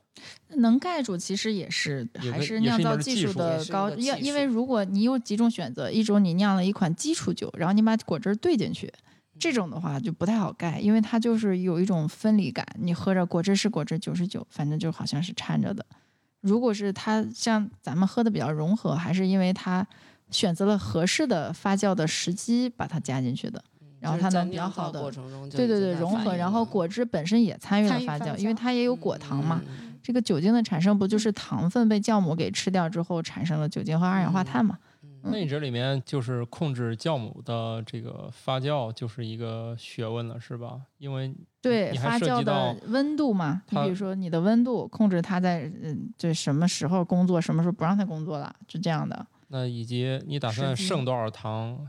[0.57, 8.91] 能盖住其实也是还是酿造技术术的高，因因为如果你有几种选择，一种你酿了一款基础酒，然后你把果汁儿兑进去，
[9.39, 15.85] 这种的话就不太好盖，因为它就是有一种分离感，你喝着果汁是果汁，酒是酒，反正就好像是掺着的。
[16.41, 19.87] 如果是它像咱们喝的比较融合，还是因为它
[20.29, 23.63] 选择了合适的发酵的时机把它加进去的。
[24.03, 29.61] 然后它能比较好的过程中对对对融合，然后果汁本身也参与了发酵，因为它也有果糖嘛。
[29.65, 34.77] 嗯这个酒精的产生不就是糖分被酵母给吃掉之后产生了酒精和二氧化碳嘛？
[35.01, 40.81] 嗯那你这里面就是控制酵母的这个发酵，就是一个学问了，是吧？
[40.97, 49.25] 因为对，发酵的温度嘛，比如说你的温度控制它在嗯，这什么时候工作，什么时候不让它工作了，就这样的。
[49.47, 51.79] 那以及你打算剩多少糖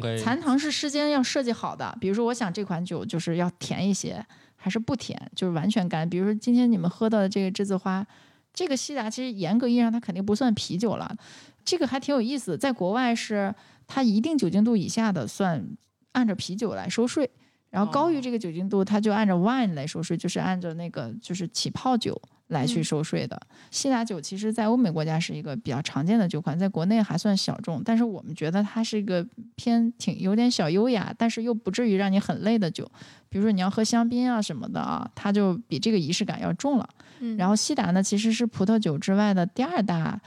[0.00, 1.96] 对，残糖是事先要设计好的。
[2.00, 4.24] 比如说，我想这款酒就是要甜一些，
[4.56, 6.08] 还是不甜，就是完全干。
[6.08, 8.06] 比如说今天你们喝的这个栀子花，
[8.52, 11.16] 这个西达其实严格意义上它肯定不算啤酒了，
[11.64, 12.58] 这个还挺有意思。
[12.58, 13.54] 在国外是
[13.86, 15.64] 它一定酒精度以下的算
[16.12, 17.30] 按照啤酒来收税，
[17.70, 23.40] 然后高于哦这个酒精度，它就按照 wine 来收税，就是按照那个就是起泡酒来去嗯收税的。
[23.72, 32.88] 西达酒其实在欧美国家是一个比较常见的酒款，在国内还算小众，但是我们觉得它是一个偏挺有点小优雅，但是又不至于让你很累的酒。
[33.28, 36.88] 比如说你要喝香槟啊什么的啊，它就比这个仪式感要重了。
[37.20, 40.20] 嗯，然后西达呢，其实是葡萄酒之外的第二大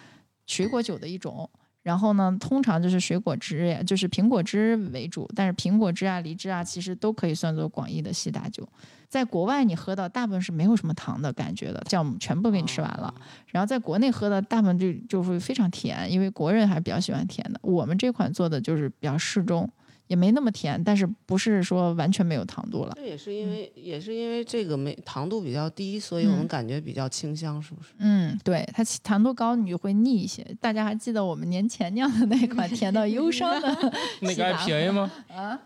[0.45, 1.49] 水果酒的一种。
[1.83, 8.67] 然后呢，通常就是水果汁呀，就是苹果汁为主，但是苹果汁啊、梨汁啊，其实都可以算作广义的西打酒。
[9.09, 13.13] 在国外你喝到大部分是没有什么糖的感觉的，酵母全部给你吃完了。
[13.47, 17.59] 然后在国内喝的大部分就就会非常甜，因为国人还是比较喜欢甜的。
[17.61, 19.69] 我们这款做的就是比较适中，
[20.13, 22.93] 也没那么甜，但是不是说完全没有糖度了。
[22.95, 27.89] 这也是因为，也是因为这个没糖度比较低，所以我们嗯感觉比较清香，是不是？
[27.97, 30.45] 嗯，对，它其糖度高，你就会腻一些。
[30.61, 35.11] 大家还记得我们年前酿的那款甜到忧伤的 那个 IPA 吗？
[35.29, 35.59] 啊？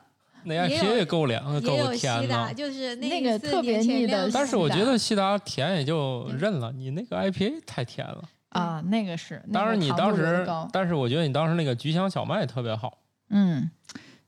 [0.46, 2.54] 那也 IPA 也够凉，也够甜打，的。
[2.54, 8.24] 就是那个特别腻的但是我觉得西达甜也就认了，你那个 IPA 太甜了。
[8.52, 9.44] 啊，那个是。
[9.48, 13.00] 那当然你当时，但是我觉得你当时那个菊香小麦特别好。
[13.30, 13.70] 嗯，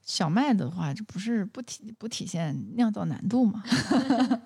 [0.10, 3.64] 小麦的话，这不是不体不体现酿造难度吗？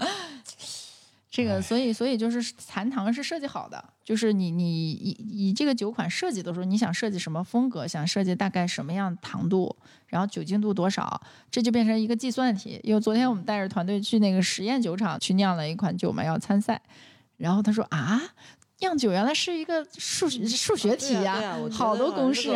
[1.32, 9.74] 这个，所以所以就是残糖是设计好的，就是你你以以这个酒款设计的时候，你想设计什么风格，想设计大概什么样糖度，
[10.08, 12.78] 然后酒精度多少，这就变成一个计算题。
[12.84, 16.82] 因为昨天我们带着团队去那个实验酒厂去酿了一款酒嘛，要参赛，
[17.38, 18.22] 然后他说啊。
[18.84, 22.52] 酿酒原来是一个数学数学题呀、啊对啊 好多公式。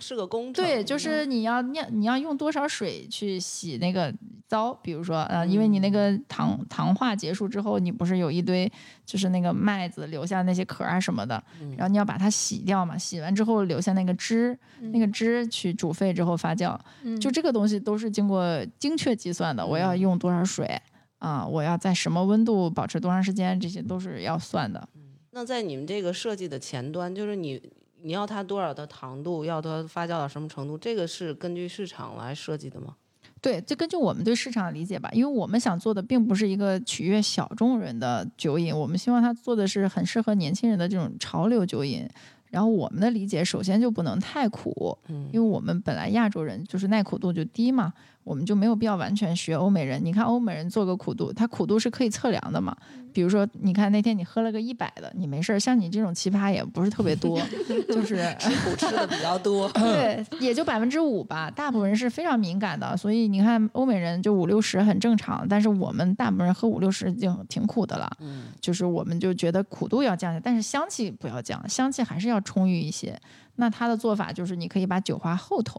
[0.00, 0.26] 是个。
[0.26, 0.52] 工。
[0.52, 4.12] 对，就是你要酿，你要用多少水去洗那个
[4.48, 8.70] 糟，比如说，呃，因为你那个糖糖化结束之后，你不是有一堆
[9.06, 11.40] 就是那个麦子留下那些壳啊什么的，
[11.76, 14.58] 然后你要把它洗掉嘛，洗完之后留下那个汁，
[14.92, 17.20] 那个汁去煮沸之后发酵，嗯。
[17.20, 18.42] 就这个东西都是经过
[18.78, 20.80] 精确计算的，我要用多少水
[21.18, 24.88] 啊，我要在什么温度保持多长时间，这些都是要算的。
[25.34, 27.60] 那在你们这个设计的前端，就是你
[28.02, 32.94] 你要它多少的糖度，要它发酵到什么程度，这个是根据市场来设计的吗？
[33.40, 42.08] 对，这根据我们对市场的理解吧，因为我们想做的并不是一个取悦小众人的酒饮，我们希望它做的是很适合年轻人的这种潮流酒饮。
[42.50, 47.92] 然后我们的理解首先就不能太苦，嗯因为我们本来亚洲人就是耐苦度就低嘛，
[48.24, 50.02] 我们就没有必要完全学欧美人。
[50.04, 52.76] 你看欧美人做个苦度，他苦度是可以测量的嘛。
[53.12, 57.40] 比如说，你看那天你喝了个一百的，你没事儿，像你这种奇葩也不是特别多，
[57.86, 59.68] 就是 吃苦吃的比较多。
[59.78, 61.48] 对，也就百分之五吧。
[61.48, 68.10] 大部分人是非常敏感的，所以你看欧美人就五六十很正常，但是我们大部分人喝五六十已经挺苦的了。
[68.18, 73.16] 嗯，就是我们就觉得苦度要降下，但是香气不要降，香气还是要充裕一些。
[73.56, 75.78] 那他的做法就是你可以把酒花后投，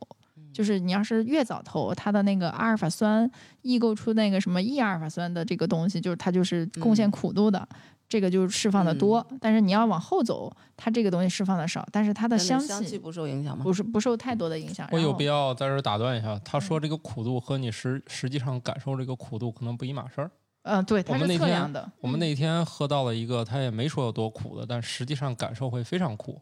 [0.56, 3.30] 就是你要是越早投，它的那个阿尔法酸
[3.62, 7.68] 异构出那个什么 E 阿尔法酸的这个东西，就是它就是贡献苦度的。
[8.08, 13.64] 这个就是释放的多，但是你要往后走，它这个东西释放的少，但是它的香香气不受影响吗？
[13.64, 14.88] 不是不受太多的影响。
[14.92, 20.32] 我有必要在这儿打断一下，他说这个苦度和你实实际上感受这个苦度可能不一码事儿。
[20.62, 21.92] 呃，对，它是我们那天测量的。
[22.00, 26.40] 我们那天喝到了一个，他也没说有多苦的，但实际上感受会非常苦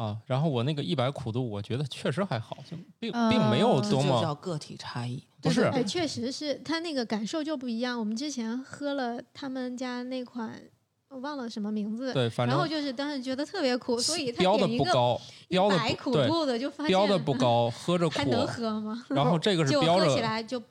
[0.00, 0.16] 啊。
[0.26, 5.22] 然后我那个一百苦度，我觉得确实还好，就并并没有多么叫个体差异。
[5.42, 7.98] 不是哎，确实是他那个感受就不一样。
[7.98, 10.60] 我们之前喝了他们家那款，
[11.08, 19.04] 我忘了什么名字，对，反正然后就是当时觉得特别苦，所以他标的点一个不高，标的百苦，度的，就发现标的不高，喝着 苦还，能喝吗？
[19.08, 20.62] 然后这个是标着起来就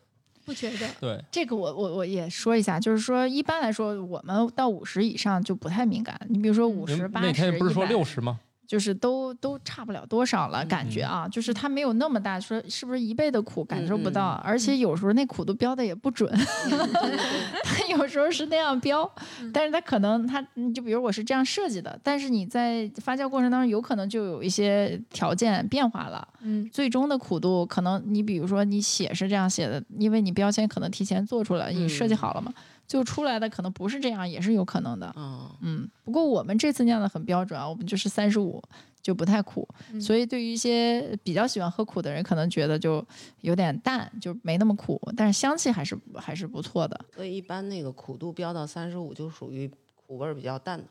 [0.46, 0.88] 不觉得。
[1.02, 6.20] 对，这个我我我也说一下，就是说一般来说，我们到五十以上就不太敏感。
[6.30, 8.40] 你比如说五十、八十，那天不是说100六十吗？
[8.70, 16.32] 就是都都差不了多少了，感觉啊，就是它没有那么大，说是不是一倍的苦感受不到，嗯而且有时候那苦度标的也不准，
[17.66, 19.12] 它有时候是那样标，
[19.52, 32.60] 但是它可能它你就比如我是这样设计的，但是你在发酵过程当中有可能就有一些条件变化了，嗯，最终的苦度可能你比如说你写是这样写的，因为你标签可能提前做出来，你设计好了嘛，最
[32.98, 35.14] 后出来的可能不是这样，也是有可能的。
[35.16, 38.62] 嗯，嗯，不过我们这次酿的很标准啊，我们就是三十五，
[39.02, 43.06] 就不太苦，嗯所以对于一些比较喜欢喝苦的人，可能觉得就
[43.42, 47.00] 有点淡，就没那么苦，但是香气还是还是不错的。
[47.16, 50.86] 所以一般那个苦度标到三十五就属于苦味儿比较淡的。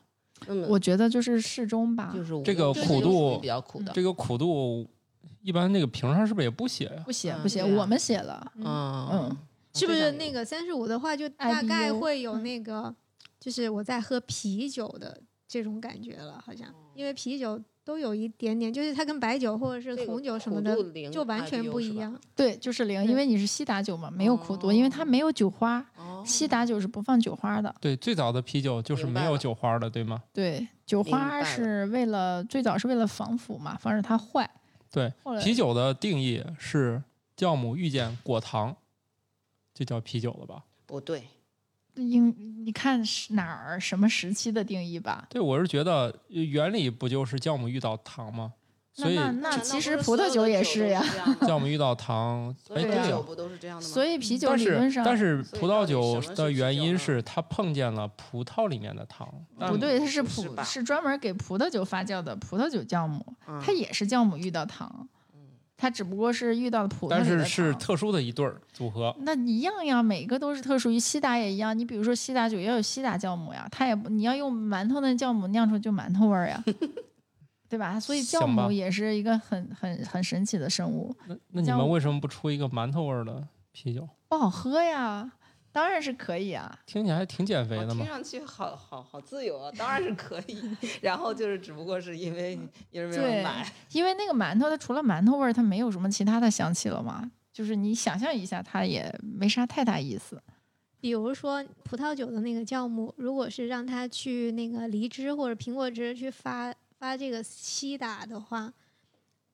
[0.47, 3.91] 那么我觉得就是适中吧，就是五这个苦度比较苦的。
[3.91, 4.87] 这个苦度
[5.41, 7.03] 一般那个瓶上是不是也不写呀？
[7.05, 9.37] 不写嗯不写，我们写了，嗯嗯，
[9.73, 12.93] 是不是那个三十五的话，就大概会 有嗯那个，
[13.39, 20.75] 就是我在喝啤酒的这种感觉了，好像，因为啤酒都有一点点，就是它跟白酒或者是红酒什么的
[21.09, 22.19] 就完全不一样。
[22.35, 27.73] 对，就是零，因为你是西打酒嘛，没有苦度，因为它没有酒花，哦，西打酒是不放酒花的。
[27.81, 30.21] 对，最早的啤酒就是没有酒花的，对吗？
[30.33, 34.49] 对，酒花是为了最早是为了防腐嘛，防止它坏。
[34.91, 37.01] 对，啤酒的定义是
[37.37, 38.75] 酵母遇见果糖，
[39.79, 40.61] 就叫啤酒了吧？
[40.85, 41.23] 不对，
[41.95, 45.25] 应你看是哪儿什么时期的定义吧？
[45.29, 48.53] 对，我是觉得呃原理不就是酵母遇到糖吗？
[48.91, 51.01] 所以那那其实葡萄酒也是呀，
[51.41, 53.93] 酵母遇到糖， 对呀的酒不都是这样的吗？
[53.93, 65.07] 所以啤酒理论上但是葡萄酒的原因是它碰见了葡萄里面的糖，不对，它是葡是专门给葡萄酒发酵的葡萄酒酵母，嗯它也是酵母遇到糖，
[65.81, 69.15] 它只不过是遇到了普通的是是特殊的一对儿组合。
[69.21, 71.77] 那一样呀，每个都是特殊于西打也一样。
[71.77, 76.61] 你比如说西打酒也有西打酵母呀，它也不你要用馒头的酵母酿出就馒头味儿呀，
[77.69, 77.97] 对吧？
[77.97, 84.05] 所以酵母也是一个很很很神奇的生物，那那你们为什么不出一个馒头味儿的啤酒？
[84.27, 85.31] 不好喝呀。
[85.71, 88.05] 当然是可以啊，听起来还挺减肥哦的嘛听。
[88.05, 90.59] 上去好好好自由啊，当然是可以。
[91.01, 92.59] 然后就是只不过是因为
[92.91, 97.31] 因为没有买，因为那个馒头它除了馒头味儿，它没有什么其他的香气了嘛。
[97.51, 100.41] 就是你想象一下，它也没啥太大意思。
[101.01, 108.73] 比如说葡萄酒的那个酵母，如果是让它去那个梨汁或者苹果汁去发发这个西打的话，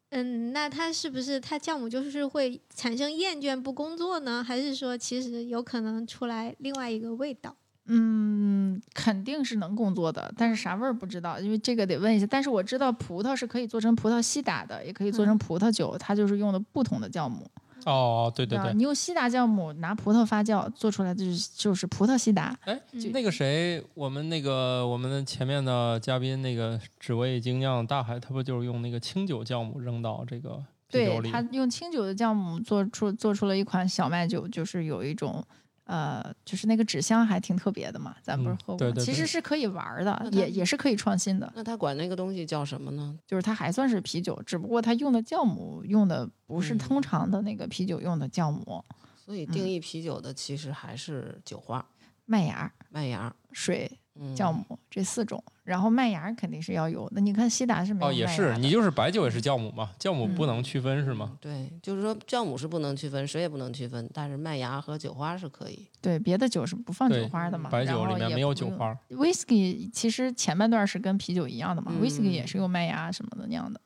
[0.09, 4.43] 嗯，那它是不是它酵母就是会产生厌倦不工作呢？
[4.43, 7.55] 还是说其实有可能出来另外一个味道？
[7.87, 12.25] 嗯，肯定是能工作的，但是啥味儿不知道，因为这个得问一下。
[12.25, 17.45] 但是我知道葡萄是可以做成葡萄西打的，也可以做成葡萄酒，它就是用的不同的酵母。
[17.85, 22.57] 哦，对对对，啊你用西达酵母拿葡萄发酵做出来的就是就是葡萄西达。
[22.65, 31.41] 哎嗯，那个谁，我们那个我们的前面的嘉宾那个只为精酿大海，他不就是用那个清酒酵母扔到这个啤酒对，他？
[31.51, 35.45] 用清酒的酵母做出做出了一款小麦酒，就是有一种。
[35.85, 38.77] 呃，就是那个纸箱还挺特别的嘛，咱不是嗯喝过吗？
[38.79, 41.51] 对对对其实是可以玩的也也是可以创新的。
[41.55, 43.17] 那他管那个东西叫什么呢？
[43.27, 48.83] 就是它还算是啤酒，只不过它用的酵母用的不是嗯通常的那个啤酒用的酵母，
[49.15, 51.85] 所以定义啤酒的其实还是酒花、
[52.25, 53.97] 麦芽、麦芽、水、嗯
[54.35, 57.19] 酵母这四种，然后麦芽肯定是要有的。
[57.19, 61.37] 你看西达是没有哦，也麦芽的是，你就是白酒也是酵母嘛，酵母不嗯能区分是吗？
[61.41, 65.87] 对，就是说酵母是不能区分，水也不能区分，但是麦芽和酒花是可以。
[66.01, 68.53] 对别的酒是不放酒花的嘛，白酒里面没有。
[68.53, 68.97] 酒花。
[69.09, 73.81] whisky 其实前半段是跟啤酒一样的嘛、嗯 w h i s k y 也是用麦芽什么的酿的，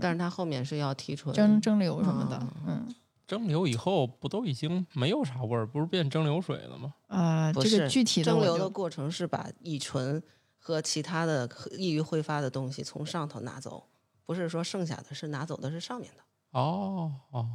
[0.00, 2.94] 但是它后面是要提纯蒸蒸馏什么的，嗯嗯。
[3.26, 6.94] 蒸馏以后不都已经没有啥味儿，不是变蒸馏水了吗？
[7.08, 10.22] 呃，不这个是具体的蒸馏的过程是把乙醇
[10.58, 13.88] 和其他的易于挥发的东西从上头拿走，
[14.24, 16.22] 不是说剩下的是拿走的是上面的。
[16.52, 17.48] 哦哦，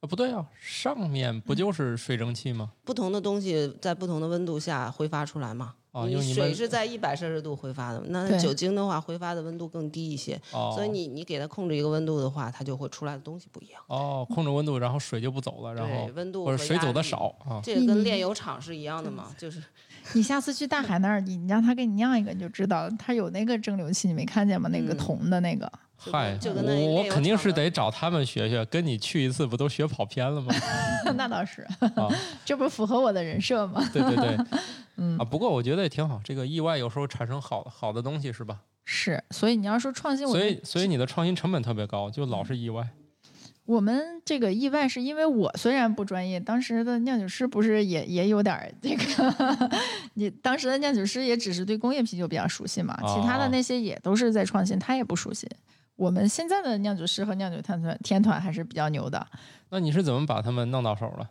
[0.00, 2.72] 啊不对啊，上面不就是水蒸气吗？
[2.82, 5.74] 不同的东西在不同的温度下挥发出来嘛。
[5.92, 13.80] 哦，你水是在一百摄氏度挥发的，那酒精的话挥发的温度更低一些，哦，所以你你给它控制一个温度的话，它就会出来的东西不一样。
[13.88, 17.60] 哦控制温度，然后水就不走了，然后，温度或者水走的少啊。
[17.62, 19.62] 这个跟炼油厂是一样的嘛，就是
[20.14, 22.90] 你下次去大海那儿，你你让他给你酿一个，你就知道了。
[22.98, 24.68] 他有那个蒸馏器，你没看见吗？
[24.72, 25.70] 那个嗯铜的那个，
[26.10, 30.52] 嗨，我我肯定是得找他们学学，跟你去一次不都学跑偏了吗？
[31.16, 31.62] 那倒是，
[31.94, 32.08] 啊，
[32.44, 33.88] 这不符合我的人设吗？
[33.92, 34.36] 对对对，
[34.96, 38.58] 嗯啊，不过我觉得也挺好，这个意外有时候产生好好的东西是吧？
[38.84, 42.88] 是，所以你要说创新，我所以所以你的创新成本特别高，就老是意外。
[43.64, 49.70] 我们这个意外是因为我虽然不专业，当时的酿酒师不是也也有点儿这个，
[50.14, 55.48] 你当时的酿酒师也只是对工业啤酒比较熟悉嘛，其他的哦那些也都是在创新，他也不熟悉。
[56.02, 59.24] 我们现在的酿酒师和酿酒天团天团还是比较牛的。
[59.70, 61.30] 那你是怎么把他们弄到手了？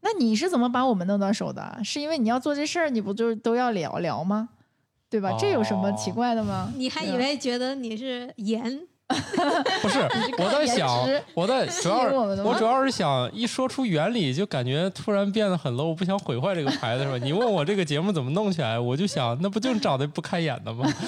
[0.00, 1.78] 那你是怎么把我们弄到手的？
[1.84, 4.48] 是因为你要做这事儿，你不就都要聊聊吗？
[5.08, 5.36] 对吧？
[5.38, 6.72] 这有什么奇哦怪的吗？
[6.76, 8.80] 你还以为觉得你是盐？
[9.82, 9.98] 不是，
[10.38, 17.18] 我在想，我在主要是我我主要是想一说出原理，就感觉突然变得很 low，我不想毁坏这个牌子是吧？
[17.18, 20.90] 你问我这个节目怎么弄起来，我就想那不就长得不开眼的吗？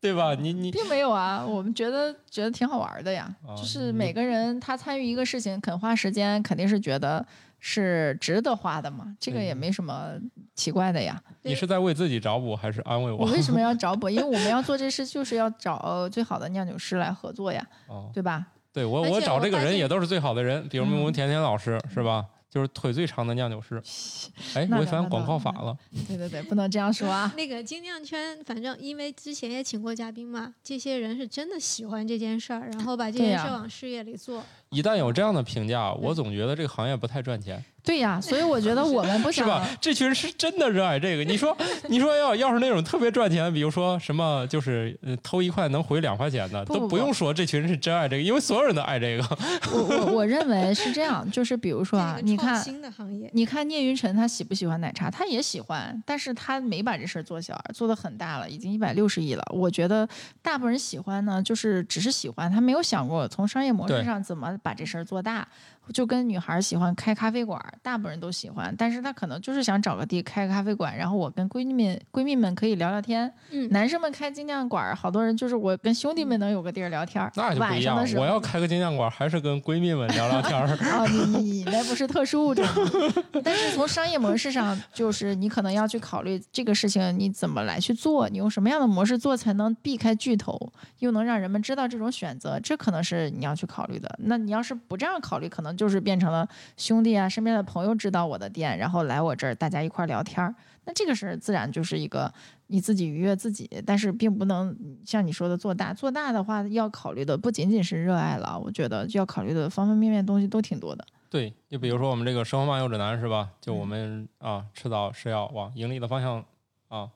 [0.00, 0.34] 对吧？
[0.34, 3.28] 你你并没有啊，我们觉得觉得挺好玩的呀。
[3.46, 7.24] 啊就是每个人他参与一个事情，肯花时间，肯定是觉得
[7.60, 9.14] 是值得花的嘛。
[9.20, 10.10] 这个也嗯没什么
[10.56, 11.22] 奇怪的呀。
[11.42, 13.18] 你是在为自己找补还是安慰我？
[13.18, 14.10] 我为什么要找补？
[14.10, 18.46] 因为我们要做这 事，就是要找最好的酿酒师来合作呀， 哦，对吧？
[18.72, 22.24] 对我我找这个人也都是最好的人，比如我嗯们甜甜老师是吧？
[22.50, 23.80] 就是腿最长的酿酒师。
[24.54, 25.76] 哎，违反广告法了。
[26.08, 27.32] 对对对，不能这样说啊。
[27.36, 34.44] 那个精酿圈，反正因为之前也请过嘉宾嘛，这些人是真的喜欢这件事儿，然后把这件事儿往事业里做。
[34.70, 36.14] 一旦有这样的评价，我嗯。
[36.14, 39.68] 总觉得这个行业不太赚钱，对呀，所以我觉得我们不想是吧？
[39.80, 41.24] 这群人是真的热爱这个。
[41.24, 41.56] 你说，
[41.88, 49.38] 你说要要是那种特别赚钱，比如说什么就是呃偷一块能回两块钱的，都不不不不用说这群人是真爱这个，因为所有人都爱这个。
[49.72, 55.10] 我我我认为是这样，就是比如说啊，你看新的行业，你看聂云辰他喜不喜欢奶茶？
[55.10, 59.42] 他也喜欢，但是他没把这事儿做小，做的很大了，已经一百六十亿了。
[59.52, 60.06] 我觉得
[60.42, 65.48] 大部分人喜欢呢，就是只是喜欢，他没有想过从商业模式上怎么把这事儿做大。
[65.92, 73.32] 就跟女孩喜欢开咖啡馆，大部分人都喜欢，但是他可能就是想找个地开个咖啡馆，然后我跟闺蜜们闺蜜们可以聊聊天。
[73.50, 77.20] 嗯，男生们开精酿馆，好多人就是我跟兄弟们能有个地儿聊天。
[77.36, 80.78] 那就不一样晚上的时，候，我要开个精酿馆，还是跟闺蜜们聊聊天啊。
[81.00, 82.64] 哦，你你你那不是特殊物种，
[83.44, 94.08] 但是从商业模式上，就是你可能要去考虑这个事情你怎么来去做，你用什么样的模式做才能避开巨头，又能让人们知道这种选择，这可能是你要去考虑的。
[94.18, 100.54] 那你要是不这样考虑，可能就是变成了兄弟啊、身边的朋友知道我的店，然后来我这儿大家一块儿聊天儿，
[100.84, 102.30] 那这个事儿自然就是一个
[102.66, 104.76] 你自己愉悦自己，但是并不能
[105.06, 105.94] 像你说的做大。
[105.94, 111.02] 做大的话，要考虑的不仅仅是热爱了，我觉得要考虑的方方面面东西都挺多的。
[111.30, 113.48] 对，就比如说我们这个生活漫游指南是吧？
[113.58, 116.44] 就我们啊，迟早是要往盈利的方向
[116.88, 117.08] 啊，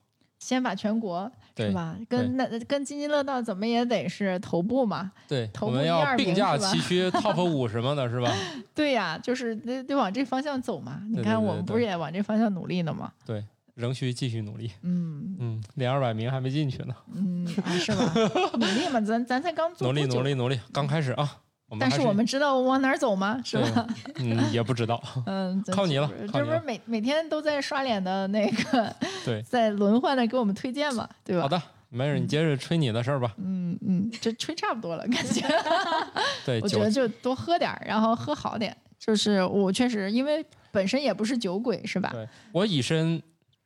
[0.45, 1.97] 先把全国对是吧？
[2.07, 5.11] 跟那跟津津乐道怎么也得是头部嘛。
[5.27, 8.31] 对，头我们要并驾齐驱 top 五什么的，是吧？
[8.75, 11.01] 对呀，就是得得往这方向走嘛。
[11.11, 13.11] 你看我们不是也往这方向努力呢吗？
[13.25, 13.43] 对，
[13.75, 14.71] 仍需继续努力。
[14.83, 18.13] 嗯嗯，连二百名还没进去呢，嗯，啊是吧？
[18.55, 21.39] 努力嘛，咱咱才刚做努力努力努力，刚开始啊。
[21.81, 23.41] 但是我们知道往哪儿走吗？
[23.45, 23.87] 是吧？
[24.17, 28.95] 嗯也不知道，嗯，靠你了这不是每每天都在刷脸的那个，
[29.25, 31.43] 对 在轮换的给我们推荐嘛，对吧？
[31.43, 33.35] 好的，没事，你接着吹你的事儿吧。
[33.39, 35.43] 嗯嗯，这吹差不多了，感觉。
[36.47, 38.77] 对，酒我觉得就多喝点儿，然后喝好点。
[38.99, 42.11] 就是我确实因为本身也不是酒鬼，是吧？
[42.13, 43.21] 对我以身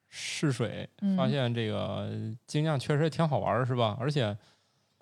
[0.09, 2.09] 试水，嗯发现这个
[2.47, 3.97] 精酿确实挺好玩儿，是吧？
[4.01, 4.37] 而且，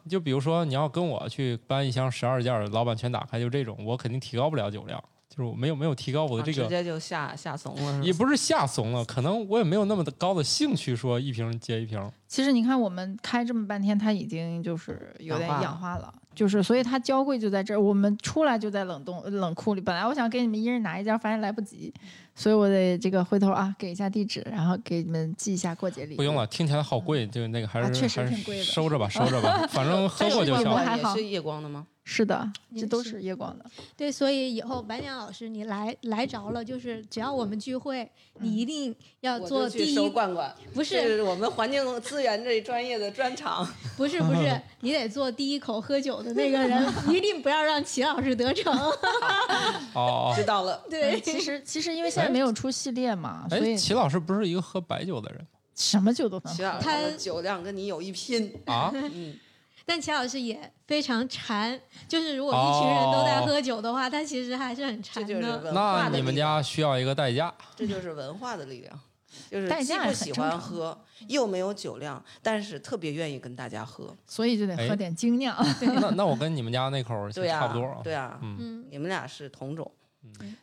[0.08, 8.04] 就比如说你要跟我去搬一箱十二件儿，老板全打开，就这种，我肯定提高不了酒量，就是我没有没有提高我的这个，啊直接就下下怂了？
[8.04, 12.12] 也不是下怂了，可能我也没有那么的高的兴趣说一瓶接一瓶。
[12.28, 19.80] 其实你看，我们开这么半天，它已经就是有点氧化了化，就是所以它娇贵就在这儿，我们出来就在冷冻冷库里。
[19.80, 21.92] 本来我想给你们一人拿一件，发现来不及，
[22.34, 26.16] 所以我得这个回头啊给一下地址，然后给你们寄一下过节礼物。
[26.16, 30.76] 不用了，听起来好贵，就那个还是、啊确实挺贵的收着吧，收着吧， 反正喝过就行了。
[30.76, 31.86] 们还好是夜光的吗？
[32.08, 32.48] 是的，
[32.78, 33.64] 这都是是夜光的。
[33.96, 38.08] 对，所以以后白娘老师你来来着了，就是只要我们聚会，
[38.38, 43.66] 你一定要做第一罐罐，不是是我们环境资源这一专业的专长。
[43.96, 48.72] 不是不是，你得做第一口喝酒的那个人， 一定不要让齐老师得逞。
[48.76, 48.92] 哦
[49.94, 56.56] 哦，知道了，对嗯，其实其实因为现在没有出系列嘛，所哎，以齐老师不是一个喝白酒的人什么酒都能喝。
[56.56, 58.52] 齐老师酒量跟你有一拼。
[58.66, 58.90] 啊？
[58.94, 59.34] 嗯，
[59.86, 65.58] 但齐老师也非常馋，就是如果一群人都在哦喝酒的话，他其实还是很这就是馋的。
[65.58, 67.52] 文化那你们家需要一个代驾。
[67.74, 68.98] 这就是文化的力量，
[69.50, 74.14] 就是既不喜欢喝，又没有酒量，但是特别愿意跟大家喝。
[74.26, 75.56] 所以就得哎喝点精酿。
[76.00, 78.00] 那那我跟你们家那口儿对呀、差不多啊。
[78.02, 79.90] 对啊，嗯，嗯，你们俩是同种，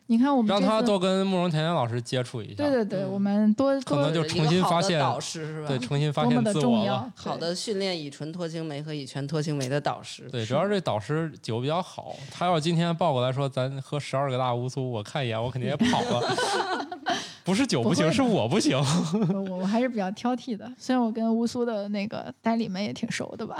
[0.06, 5.68] 你看我们让他多跟慕容甜甜老师接触一下，对对对，嗯我们多多可能就重新发现导师是吧？
[5.68, 7.10] 对，重新发现自我了。。
[7.16, 10.28] 好的训练乙醇脱氢酶和乙醛脱氢酶的导师。
[10.30, 16.36] 对，主要是这导师酒比较好，他要今天抱过来说咱喝十二个大乌苏，我看一眼我肯定也跑了。
[17.42, 18.78] 不是酒不行，不是我不行。
[19.32, 23.56] 我我我还是比较挑剔的，虽然我跟乌苏的那个代理们也挺熟的吧。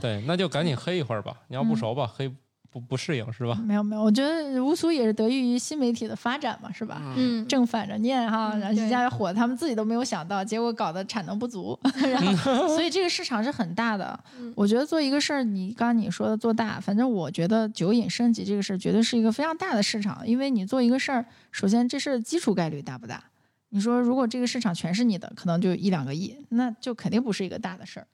[0.00, 1.32] 对，那就赶紧黑一会儿吧。
[1.48, 2.32] 你要不熟吧，黑
[2.74, 3.54] 不不适应是吧？
[3.64, 7.00] 没有没有，我觉得乌苏也是得益于新媒体的发展嘛，是吧？
[7.16, 14.52] 嗯，嗯，正反着念哈，嗯然后一对家火，他们自己都没有想到，结果搞得产能不足， 然后 所以这个市场是很大的嗯。
[14.56, 23.22] 我觉得做一个事儿，你刚刚你说的做大，反正我觉得酒饮升级这个事儿绝对是一个非常大的市场，因为你做一个事儿，首先这事儿基础概率大不大？
[23.70, 28.06] 你说如果这个市场全是你的，可能就一两个亿，那就肯定不是一个大的事儿。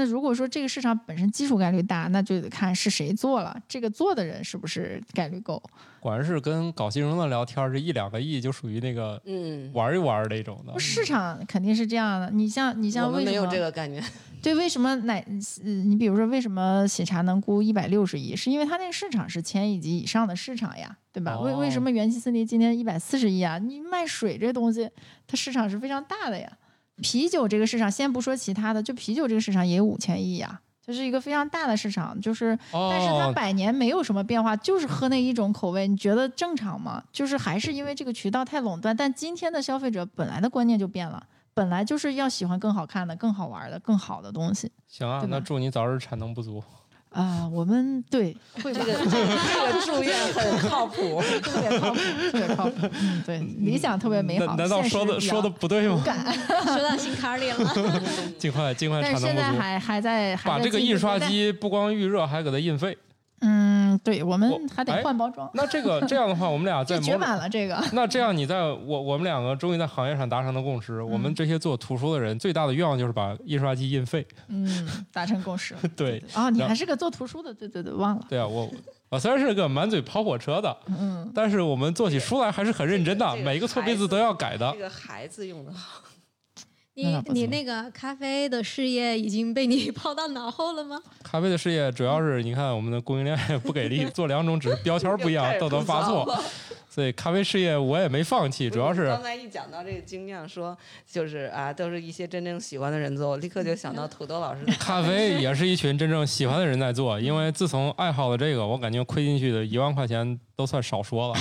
[0.00, 5.62] 那如果说这个市场本身基础概率大，那就得看是谁做了，这个做的人是不是概率够。
[6.00, 10.78] 果然是跟搞金融的聊天，这一两个亿就属于那个嗯，玩一玩那种的不。
[10.78, 14.02] 市场肯定是这样的，你像你像为什么我们没有这个概念。
[14.40, 15.22] 对，为什么奶？
[15.62, 18.34] 呃，你比如说，为什么喜茶能估一百六十亿？
[18.34, 21.38] 是因为它那个市场是千亿级以上的市场呀，对吧？
[21.38, 23.58] 为为什哦么元气森林今天一百四十亿啊？
[23.58, 24.88] 你卖水这东西，
[25.26, 26.50] 它市场是非常大的呀。
[27.00, 30.60] 啤酒这个市场，先不说其他的，就啤酒这个市场也有五千亿呀。
[30.82, 37.02] 这是一个非常大的市场，就是但是它哦，百年没有什么变化，就是喝那一种口味，你觉得正常吗？
[37.12, 41.24] 就是还是因为这个渠道太垄断，但今天的消费者本来的观念就变了，
[41.54, 46.60] 本来就是要喜欢更好看的、更好玩的、更好的东西行啊，那祝你早日产能不足。
[47.10, 51.20] 啊、我们对会这个这个这个祝愿很靠谱。
[51.42, 51.98] 特别靠谱，
[52.30, 56.02] 特别靠谱，嗯，对，理想特别美好，难难道说的说的不对吗？
[56.06, 57.56] 说到心坎里了。
[58.38, 59.16] 尽快尽快但。
[59.16, 62.96] 现在还还在还在把这个印刷机不光预热，还给它印废。
[63.40, 67.82] 嗯，对我们还得哎换包装，那这个这样的话，我们俩 在这绝版了这个。
[67.92, 71.02] 那这样，你在我我们两个终于在行业上达成了共识。
[71.02, 74.26] 我嗯们这些做图书的人，最大的愿望就是把印刷机印废。
[74.48, 75.74] 嗯， 达成共识。
[75.96, 78.24] 对哦，你还是个做图书的，对对对，忘了。
[78.28, 78.70] 对啊，我
[79.08, 84.78] 我虽然是个满嘴跑火车的，嗯，但是我们做起书来还是很认真的，这个每一个错别字都要改的这。
[84.78, 86.02] 个孩子用的好，
[87.04, 91.00] 你你那个咖啡的事业已经被你 抛到脑后了吗？
[91.22, 96.38] 咖啡的事业主要是你看我们的供应链不给力， 做两种只是标签不一样，都能发作。
[96.88, 100.76] 所以咖啡事业我也没放弃，主要是刚才一讲到这个精酿，说
[101.06, 107.18] 就是啊，都是一些真正喜欢的人做，我立刻就想到土豆老师的咖啡也是一群真正喜欢的人在做。
[107.20, 111.34] 因为自从爱好了这个，我感觉亏进去的一万块钱都算少说了。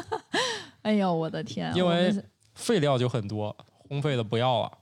[0.80, 1.70] 哎呦，我的天！
[1.76, 2.10] 因为
[2.54, 3.54] 废料就很多，
[3.90, 4.72] 烘焙的不要了，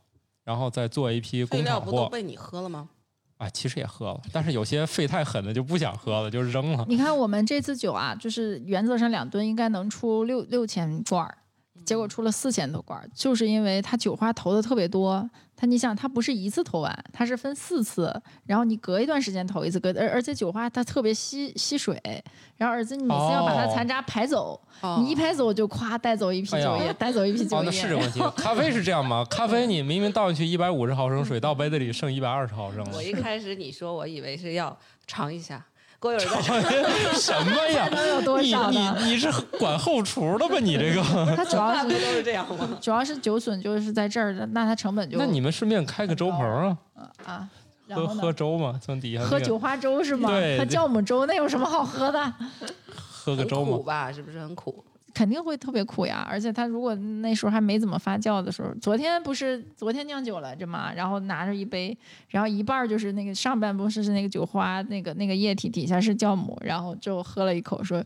[0.49, 1.91] 然后再做一批工厂货。
[1.91, 2.89] 不都被你喝了吗？
[3.37, 6.87] 啊，其实也喝了，但是有些肺太狠的就不想喝了，就扔了。
[6.89, 11.37] 你看我们这次酒啊，就是原则上两吨应该能出六六千罐儿，
[11.85, 15.29] 结果出了四千多罐儿，就是因为它酒花投的特别多。
[15.61, 18.15] 它你想，它不是一次投完，它是分四次，
[18.47, 22.01] 然后你隔一段时间投一次，隔而而且酒花它特别吸吸水，
[22.57, 27.67] 然后而且你每次要把它哦残渣排走，哦你一排走就夸带走一批酒液，带走一批酒哦，液。
[27.67, 28.21] 那是这问题。
[28.37, 29.27] 咖啡是这样吗？
[29.29, 33.03] 咖啡你明明倒进去一百五十毫升水， 到杯子里剩一百二十毫升了我。
[33.03, 34.79] 一开始你说，我以为是要
[35.09, 35.67] 尝一下，
[36.01, 37.89] 过一会儿再什么呀？
[37.93, 38.97] 能有多你少呢？
[39.01, 40.57] 你你是管后厨的吧？
[40.61, 41.03] 你这个？
[41.37, 42.69] 它主要不是 都是这样吗？
[42.81, 46.41] 主要是酒损就是在这儿的，那它成本就那你们顺便开个粥棚
[46.95, 47.49] 啊，啊，
[47.87, 50.29] 然喝喝粥嘛，从底下那个喝酒花粥是吗？
[50.31, 52.33] 喝酵母粥那有什么好喝的？
[53.11, 53.77] 喝个粥嘛。
[53.77, 54.13] 苦吧？
[54.13, 54.85] 是不是很苦？
[55.19, 56.25] 肯定会特别苦呀！
[56.31, 61.99] 而且他如果那时候还没怎么发酵的时候，昨天不是昨天酿酒来着嘛，然后拿着一杯，
[62.29, 68.01] 然后一半就是那个上半部是是那个酒花，那个那个液体底下是酵母，然后就喝了一口说。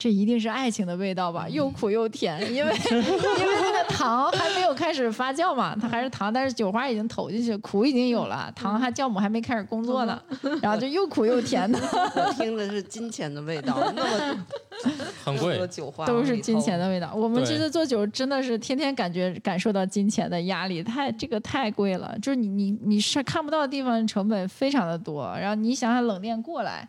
[0.00, 10.18] 这一定是爱情的味道吧，又苦又甜，因为 因为那个糖还没有开始发酵嘛，它还是糖，但是酒花已经投进去，苦已经有了，糖还酵母还没开始工作呢，
[10.62, 11.78] 然后就又苦又甜的，
[12.16, 14.46] 我听的是金钱的味道，那么
[15.22, 17.12] 很贵，酒花都是金钱的味道。
[17.14, 22.16] 我们对其实做酒真的是天天感觉感受到金钱的压力，太这个太贵了。
[22.22, 25.30] 就是你你你是看不到的地方，成本非常的多。
[25.38, 26.88] 然后你想想冷链过来，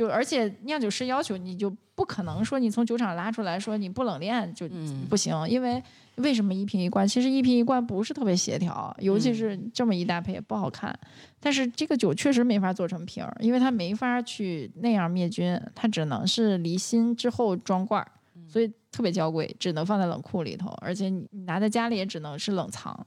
[0.00, 5.82] 就而且酿酒师要求你就不可能说你从酒厂拉出来说你不冷链就嗯不行，因为
[6.14, 7.06] 为什么一瓶一罐？
[7.06, 10.98] 其实一瓶一罐不是特别协调，尤其嗯是这么一搭配也不好看。
[11.38, 23.06] 但是这个酒确实没法做成瓶儿，因为它没法去那样灭菌，它只能是离心之后装罐儿，嗯所以特别娇贵，只能放在冷库里头，而且你你拿在家里也只能是冷藏，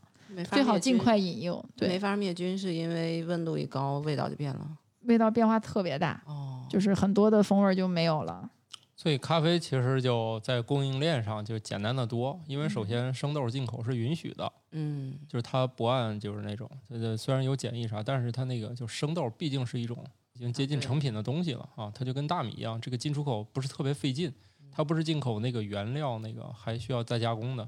[0.52, 1.66] 最好尽快饮用。
[1.76, 4.68] 对没，法灭菌，是因为温度一高，味道就变了。
[5.06, 8.50] 味道变化特别大，哦，就是很多的风味儿就没有了。
[8.96, 12.70] 所以咖啡其实就在供应链上就简单的多，因为嗯。
[12.70, 24.32] 首先生豆进口是允许的，嗯，就是它不按就是那种，呃，虽然有检疫啥，但是它那个就生豆毕竟是一种已经接近成品的东西了啊，它就跟大米一样，这个进出口不是特别费劲，
[24.72, 27.64] 它不是进口那个原料那个还需要再加工的，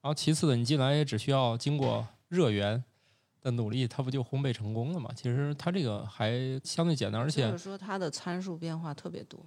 [0.00, 2.82] 然后其次的你进来也只需要经过热源
[3.42, 5.10] 的努力，它不就烘焙成功了嘛？
[5.14, 6.32] 其实它这个还
[6.64, 9.44] 相对简单，而且就是说它的参数变化特别多。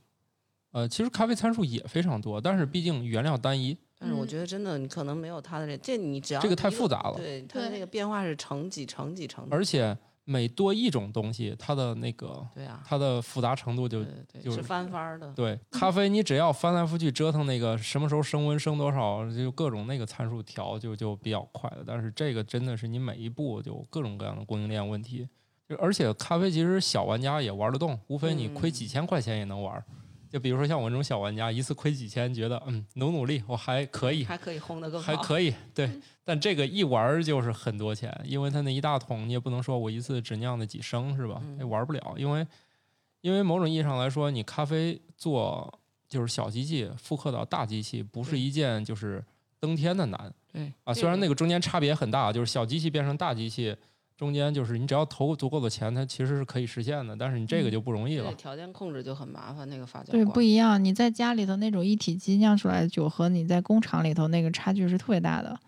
[0.72, 14.04] 呃，其实咖啡参数也非常多，但是毕竟原料单一，但是我嗯觉得真的，你可能没有它的这，这你只要这个太复杂了对它的那个变化是成几成几成几，而且每多一种东西，它的那个对啊，它的复杂程度就
[14.42, 15.32] 就是是翻番儿的。
[15.34, 21.84] 对，咖啡你只要翻来覆去折腾那个什么时候升温升多少，就各种那个参数调就就比较快了。
[21.86, 25.28] 但是这个真的是你每一步就各种各样的供应链问题，
[25.68, 29.84] 就而且咖啡其实小玩家也玩得动，无非你亏几千块钱也能玩。
[30.30, 35.90] 就比如说像我这种小玩家，一次亏几千，觉得嗯努努力我还可以，还可以烘得更好，还可以，对。
[36.24, 41.42] 但这个一玩就是很多钱，因为它那一大桶，你也不能说我一次只酿那几升是吧？
[41.44, 42.46] 嗯也玩不了，因为
[43.22, 49.24] 因为某种意义上来说，你咖啡做就是小机器复刻到大机器，不是一件就是
[49.60, 50.94] 登天的难对啊。
[50.94, 53.76] 虽然那个中间差别很大，就是小机器变成大机器，
[54.16, 58.36] 中间就是你只要投足够的钱，它其实是可以实现的，但是你这个就不容易了对，。
[58.36, 60.84] 条件控制就很麻烦，那个发酵对，不一样。
[60.84, 65.60] 你在家里头那种一体机酿出来的酒和你在工厂里头那个差距是特别大的。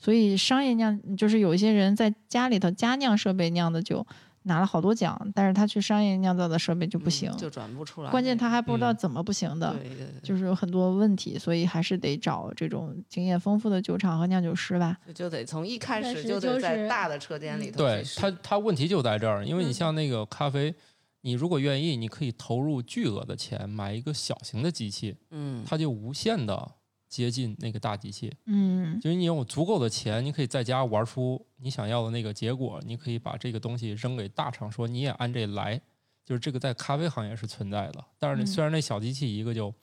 [0.00, 4.04] 所以商业酿就是有一些人在家里头家酿设备酿的酒
[4.44, 7.36] 拿了好多奖，但是他去商业酿造的设备就不嗯行。
[7.36, 8.10] 就转不出来。
[8.10, 14.96] 关键他还不知道嗯怎么不行的，对对对，就是有很多问题，所以还是得找这种经验丰富的酒厂和酿酒师吧。
[15.14, 20.74] 就得从一开始就得在大的车间里头对去试它，它问题就在这儿，因为你嗯像那个咖啡，
[21.20, 26.72] 你如果愿意，你可以投入巨额的钱买一个小型的机器，嗯，它就无限的
[27.10, 28.32] 接近那个大机器。
[28.46, 32.80] 嗯，就是你有足够的钱，你可以在家玩出你想要的那个结果。
[32.86, 35.78] 你可以把这个东西扔给大厂，说你也按这来。
[36.22, 39.74] 就是这个在咖啡行业是存在的，但是虽然那小机器一个就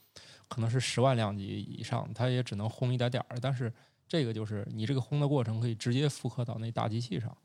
[0.48, 3.74] 可能是十万量级以上，它也只能烘一点点儿，但是
[4.08, 7.36] 这个就是你这个烘的过程可以直接复刻到那大机器上，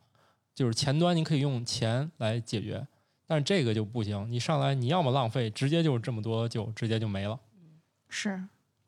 [0.55, 2.87] 就是前端你可以用钱来解决，
[3.27, 7.41] 但是这个就不行，你上来你要么浪费，直接就是这么多就直接就没了。
[8.09, 8.41] 是。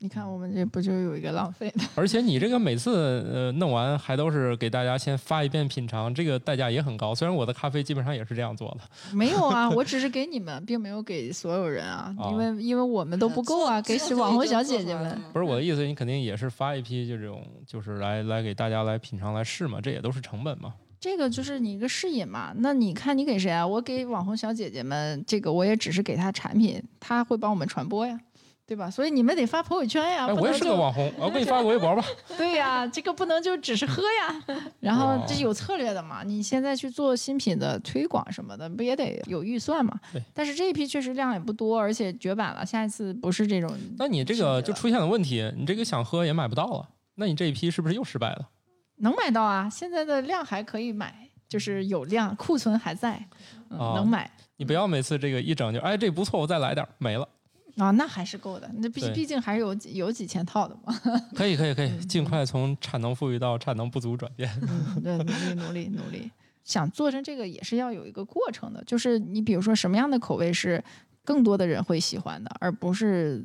[0.04, 1.80] 你看，我们这不就有一个浪费的？
[1.94, 7.14] 而且你这个每次呃弄完还都是给大家先发一遍品尝，这个代价也很高。
[7.14, 15.18] 虽然我的咖啡基本上也是这样做的，没有啊，我只是 给你们，并没有给所有人啊，因为因为我们都不够啊， 给网红小姐姐们。
[15.32, 20.74] 不是我的意思，你肯定也是发一批就这种，就是来来给大家来品尝来试嘛，这也都是成本嘛。
[21.00, 22.52] 这个就是你一个试饮嘛。
[22.58, 23.66] 那你看你给谁啊？
[23.66, 28.18] 我给网红小姐姐们，这个我也只是给她产品，她会帮我们传播呀，
[28.66, 28.90] 对吧？
[28.90, 30.26] 所以你们得发朋友圈呀。
[30.26, 32.04] 哎，我也是个网红，我给你发个微博吧。
[32.36, 34.58] 对呀，这个不能就只是喝呀。
[34.80, 40.22] 然后这哦有策略的嘛，你现在去做新品的推广什么的，不也得有预算嘛对？
[40.32, 43.70] 但是这一批确实量也不多，而且绝版了，下一次不是这种。
[43.98, 48.48] 那你这个就出现了问题，你这个想喝也买不到了，那你这一批是不是又失败了？
[48.96, 53.22] 能买到啊，现在的量还可以买，就是有量，库存还在，
[53.68, 54.30] 能买。
[54.56, 57.28] 你不要每次这个一整就哎这不错，我再来点没了。
[57.76, 58.70] 啊，那还是够的。
[58.74, 60.94] 那毕毕竟还是有几有几千套的嘛。
[61.34, 64.50] 可以可以可以，尽快从产能富裕到产能不足转变。
[64.62, 66.30] 嗯，对，努力努力努力。
[66.62, 70.82] 想做成这个也是要有一个过程的，就是你比如说什么样的口味是
[71.24, 73.44] 更多的人会喜欢的，而不是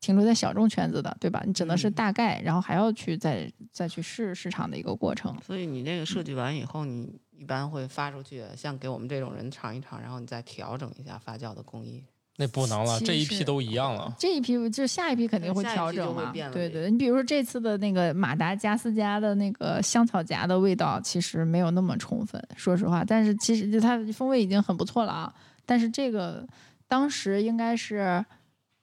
[0.00, 1.42] 停留在小众圈子的，对吧？
[1.46, 5.34] 你只能是嗯大概，然后还要去再再去试市场的一个过程。
[5.40, 12.04] 所以你那个设计完以后，你一般会发出去，像给我们这种人尝一尝，然后你再调整一下发酵的工艺。
[12.42, 14.12] 那不能了，这一批都一样了。
[14.18, 25.32] 这一批就下一批肯定会调整嘛对对，你比如说这次的那个马达加斯加的那个香草荚的味道，其实没有那么充分，说实话，但是其实它风味已经很不错了啊。
[25.64, 26.44] 但是这个
[26.88, 28.24] 当时应该是，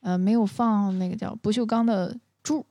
[0.01, 2.65] 呃，没有放那个叫不锈钢的柱，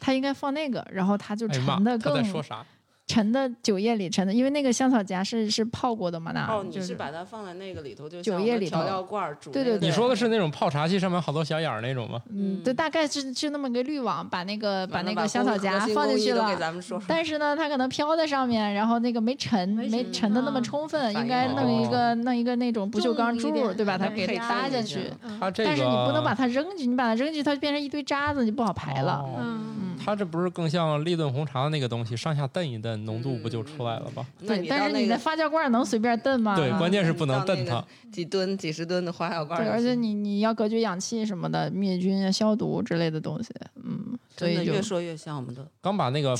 [0.00, 2.64] 它应该放那个，然后它就哎呀妈沉的，他在更说啥？
[3.12, 12.20] 沉的酒液里沉的，因为那个香草荚是是泡过的嘛，那哦，你就是把它放在那个里头，就酒液里头料罐煮对对对你说的是那种泡茶器上面好多小眼儿那种吗？
[12.30, 16.56] 嗯，对，嗯大概是是那么个滤网，把那个把那个香草荚放进去了。
[16.56, 17.04] 咱们说说。
[17.08, 23.98] 但是呢，它可能飘在上面，然后那个没沉，没没沉沉的那么啊充分，应该弄一个弄一个那种不锈钢柱，对吧？
[23.98, 29.24] 它给搭下去它这个，但是你不能把它扔进去，你把它扔进去，它就变成一堆渣子，你不好排了。
[29.38, 34.26] 嗯，它这不是更像立顿红茶的那个东西，上下蹬一蹬，浓度不就出来了吗？
[34.40, 34.66] 那对。
[34.66, 36.56] 但是你的发酵罐能随便蹬吗？
[36.56, 37.84] 对，啊关键是不能蹬它。
[38.10, 45.66] 几吨、几十吨的发酵罐对，而且你你要隔绝氧气什么的，灭菌啊、消毒之类的东西，嗯，所以越说越像我们的。
[45.80, 46.34] 刚把那个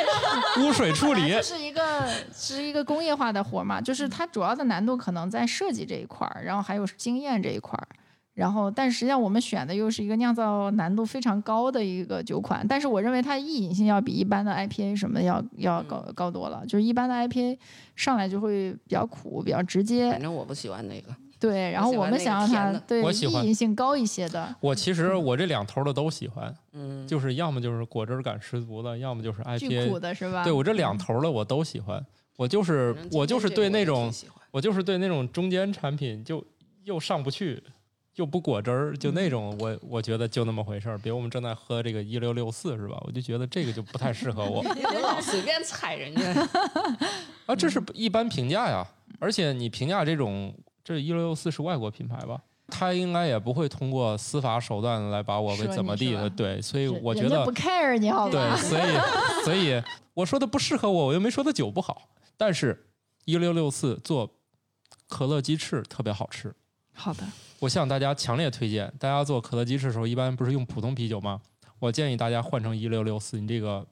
[0.60, 7.88] 污水处理这是一个是一个工业化的活嘛，就是它主要的难度可能在设计这一块儿，然后还有经验这一块儿。
[8.34, 16.64] 然后，但实际上我们选的又是一个酿造难度非常高的一个酒款，但是我认为它易饮性要比一般的 IPA 什么的要要高高多了。
[16.66, 17.56] 就是一般的 IPA
[17.94, 21.14] 上来就会比较苦，比较直接反，正我不喜欢那个。
[21.38, 21.70] 对。
[21.70, 30.00] 然后我们想让它对易我喜欢饮性高一些的，我其实我这两头的都喜欢，嗯，就是要么就是果汁感十足的，要么就是 IPA 苦。
[30.00, 30.42] 的是吧？
[30.42, 32.04] 对我这两头的我都喜欢，
[32.36, 34.12] 我就是我就是对那种
[34.50, 36.44] 我就是对那种中间产品就
[36.82, 37.62] 又上不去，
[38.16, 40.98] 又不果汁儿，就嗯那种我我觉得就那么回事儿。
[40.98, 42.96] 比如我们正在喝这个一六六四是吧？
[43.06, 46.48] 我就觉得这个就不太适合我 你老随便踩人家？
[47.46, 48.86] 啊，这是一般评价呀。
[49.18, 52.40] 而且你评价这种，这一六六四是外国品牌吧？
[52.68, 58.32] 他应该也不会通过司法手段来把我给怎么地的，对，所以我觉得不 care 你好吧？
[58.32, 58.82] 对，所以
[59.44, 59.82] 所以
[60.14, 62.08] 我说的不适合我，我又没说的酒不好。
[62.36, 62.86] 但是，
[63.26, 64.28] 一六六四做
[65.08, 66.52] 可乐鸡翅特别好吃，
[66.94, 67.22] 好的，
[67.64, 68.92] 我向大家强烈推荐。
[68.98, 71.40] 大家做可乐鸡翅的时候，一般不是用普通啤酒吗？
[71.78, 73.86] 我建议大家换成一六六四，你这个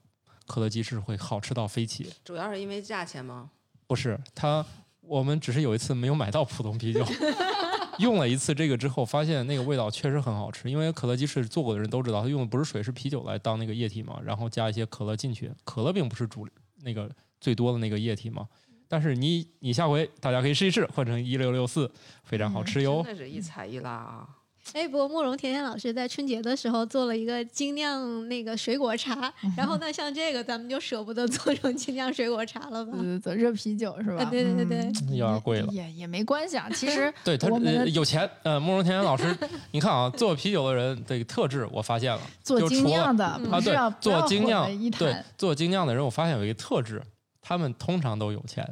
[0.47, 2.13] 可乐鸡翅会好吃到飞起。
[2.23, 3.51] 主要是因为价钱吗？
[3.87, 4.65] 不是它，
[5.01, 7.03] 我们只是有一次没有买到普通啤酒，
[7.99, 10.71] 用了一次这个之后，发现那个味道确实很好吃。
[10.71, 15.51] 因为可乐鸡翅做过的人都知道，它用的不是水，是啤酒来当那个液体嘛，然后加一些可乐进去。
[15.65, 16.47] 可乐并不是主
[16.83, 17.11] 那个
[17.41, 18.47] 最多的那个液体嘛。
[18.93, 21.91] 但是你你下回大家可以试一试，换成一六六四，
[22.25, 23.03] 非常好吃哟。
[23.03, 24.29] 真的是一踩一拉啊！
[24.75, 32.93] 哎，不过慕容甜甜老师在春节的时候做了一个精酿那个水果茶，然后呢，像这个咱们就舍不得做成精酿水果茶了吧？
[33.03, 34.23] 呃，做热啤酒是吧？
[34.23, 34.79] 啊，对对对对，
[35.09, 36.69] 嗯有点贵了也也没关系啊。
[36.75, 37.49] 其实 对他
[37.87, 39.35] 有钱，呃，慕容甜甜老师，
[39.71, 45.17] 你看啊，做啤酒的人这个特质我发现了，做精酿的啊，不是对要，做精酿对。
[45.39, 47.03] 做精酿的人，我发现有一个特质，
[47.41, 48.65] 他们通常都有钱，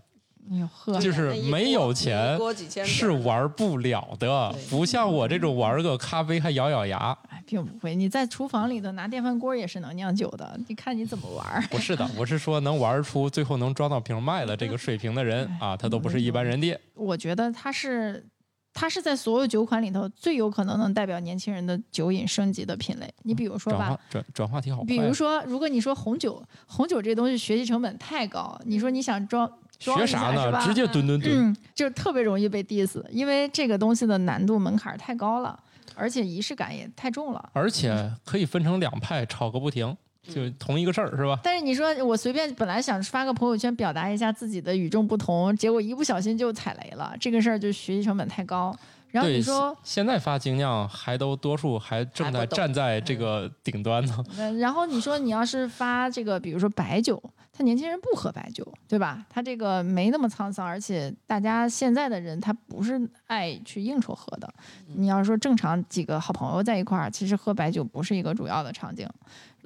[1.00, 2.38] 就是没有钱
[2.84, 7.16] 是玩不了的，不像我这种玩个咖啡还咬咬牙。
[7.28, 7.94] 哎，并不会。
[7.94, 11.62] 你在厨房里头拿电饭锅也是能酿酒的，你看你怎么玩。
[11.70, 16.76] 不是的，我是说能玩出最后能装到瓶卖的这个水平的人 啊，他都不是一般人的。
[16.94, 18.26] 我觉得它是
[18.74, 23.08] 它是在所有酒款里头最有可能能代表年轻人的酒饮升级的品类。
[23.22, 24.82] 你比如说吧转，转转话题好。
[24.84, 29.48] 比如说，如果你说红酒，红酒这东西学习成本太高，你说你想装
[29.80, 30.60] 学啥呢？
[30.62, 31.50] 直接蹲蹲蹲。
[31.50, 35.58] 嗯，就是特别容易被 diss，因为这个东西的难度门槛太高了，
[35.96, 37.50] 而且仪式感也太重了。
[37.54, 39.96] 而且可以分成两派吵个不停，
[40.28, 41.40] 就同一个事儿是吧？
[41.42, 48.76] 但是你说我随便本来想发个朋友圈表达一下自己的与众不同，结果一不小心就踩雷了，这个事儿就学习成本太高。
[49.12, 54.24] 然后，你说，现在发精酿还都多数还正在站在这个顶端呢。
[54.38, 57.20] 呃然后你说你要是发这个，比如说白酒，
[57.60, 59.22] 他年轻人不喝白酒，对吧？
[59.28, 64.50] 他这个没那么沧桑，而且大家现在的人他不是爱去应酬喝的。
[64.96, 69.06] 你要说正常几个好朋友在一块儿，其实喝白酒不是一个主要的场景，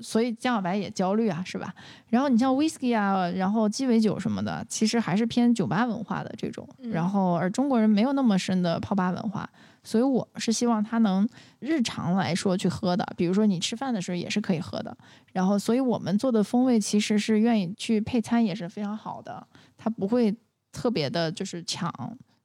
[0.01, 1.73] 所以江小白也焦虑啊，是吧？
[2.09, 6.69] 然后你像 whisky 啊，然后鸡尾酒什么的，其实还是偏酒吧文化的这种。
[6.81, 9.49] 嗯然后而中国人没有那么深的泡吧文化，
[9.85, 11.29] 所以我是希望他能
[11.61, 14.97] 日常来说去喝的，比如说你吃饭的时候也是可以喝的。
[15.33, 20.35] 然后，所以我们做的风味其实是愿意去配餐，也是非常好的，它不会
[20.73, 21.93] 特别的就是抢。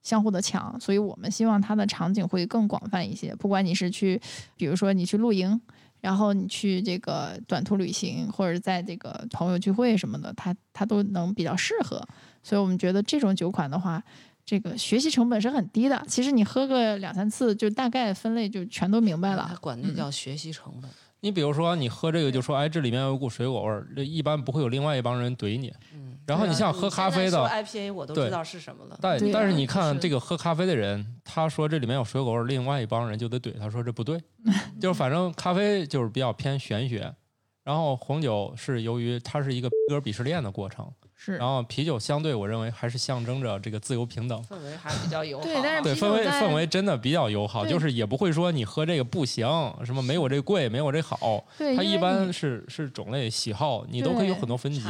[0.02, 3.34] 相互的抢，所以我们希望它的场景会更广泛一些。
[3.36, 4.18] 不管你是去，
[4.56, 5.60] 比如说你去露营，
[6.00, 12.02] 然后你去这个短途旅行，或者在这个朋友聚会什么的，它它都能比较适合。
[12.42, 14.02] 所以我们觉得这种酒款的话，
[14.50, 16.04] 这个学习成本是很低的。
[16.08, 19.46] 其实你喝个两三次，就大概分类就全都明白了。
[19.48, 20.90] 他管那叫学习成本。
[21.20, 25.72] 你比如说，你喝这个就说，哎，这里面有一股水果味儿，这一般不会有另外一帮人怼你。
[25.94, 28.98] 嗯，然后你像喝咖啡的说 IPA 我都知道是什么了。
[29.00, 34.20] 但对但是你看这个喝咖啡的人，他说这里面有水果味儿，另外一帮人就得怼他说这不对，
[34.82, 37.14] 就是反正咖啡就是比较偏玄学，
[37.62, 40.90] 然后红酒是由于它是一个逼格鄙视链的过程，
[41.22, 44.42] 是然后啤酒相对我认为还是象征着这个自由平等。
[44.44, 45.44] 氛围还比较友好。
[45.44, 49.46] 对但是对氛围氛围真的比较友好，就是也不会说你喝这个不行，
[49.84, 54.80] 什么没我这贵，没我这好，对，它一般是是种类喜好，你都可以有很多分级。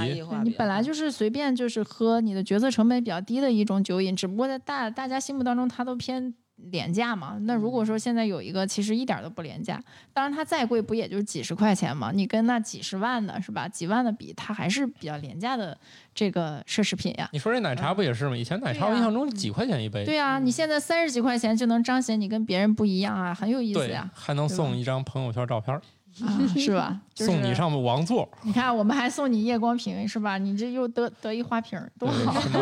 [0.45, 6.33] 你本来就是随便就是喝，你的决策成本比较低的一种酒饮，只不过在大大家心目当中它都偏
[6.71, 7.39] 廉价嘛。
[7.43, 9.83] 那如果说现在有一个其实一点儿都不廉价，
[10.13, 12.11] 当然它再贵不也就是几十块钱嘛？
[12.13, 13.69] 你跟那几十万的是吧？
[13.69, 15.77] 几万的比，它还是比较廉价的
[16.15, 17.29] 这个奢侈品呀。
[17.33, 18.37] 你说这奶茶不也是吗？
[18.37, 25.81] 以前奶茶我印象中几块钱一杯，对啊、你现在三十几块钱就能彰显你跟别人不一样啊，很有意思对呀，还能送一张朋友圈照片儿，
[26.25, 27.01] 啊，是吧？
[27.15, 30.39] 就是送你上王座，你看，我们还送你夜光瓶是吧？
[30.39, 32.41] 你这又得得一花瓶儿，多，好！
[32.41, 32.61] 什么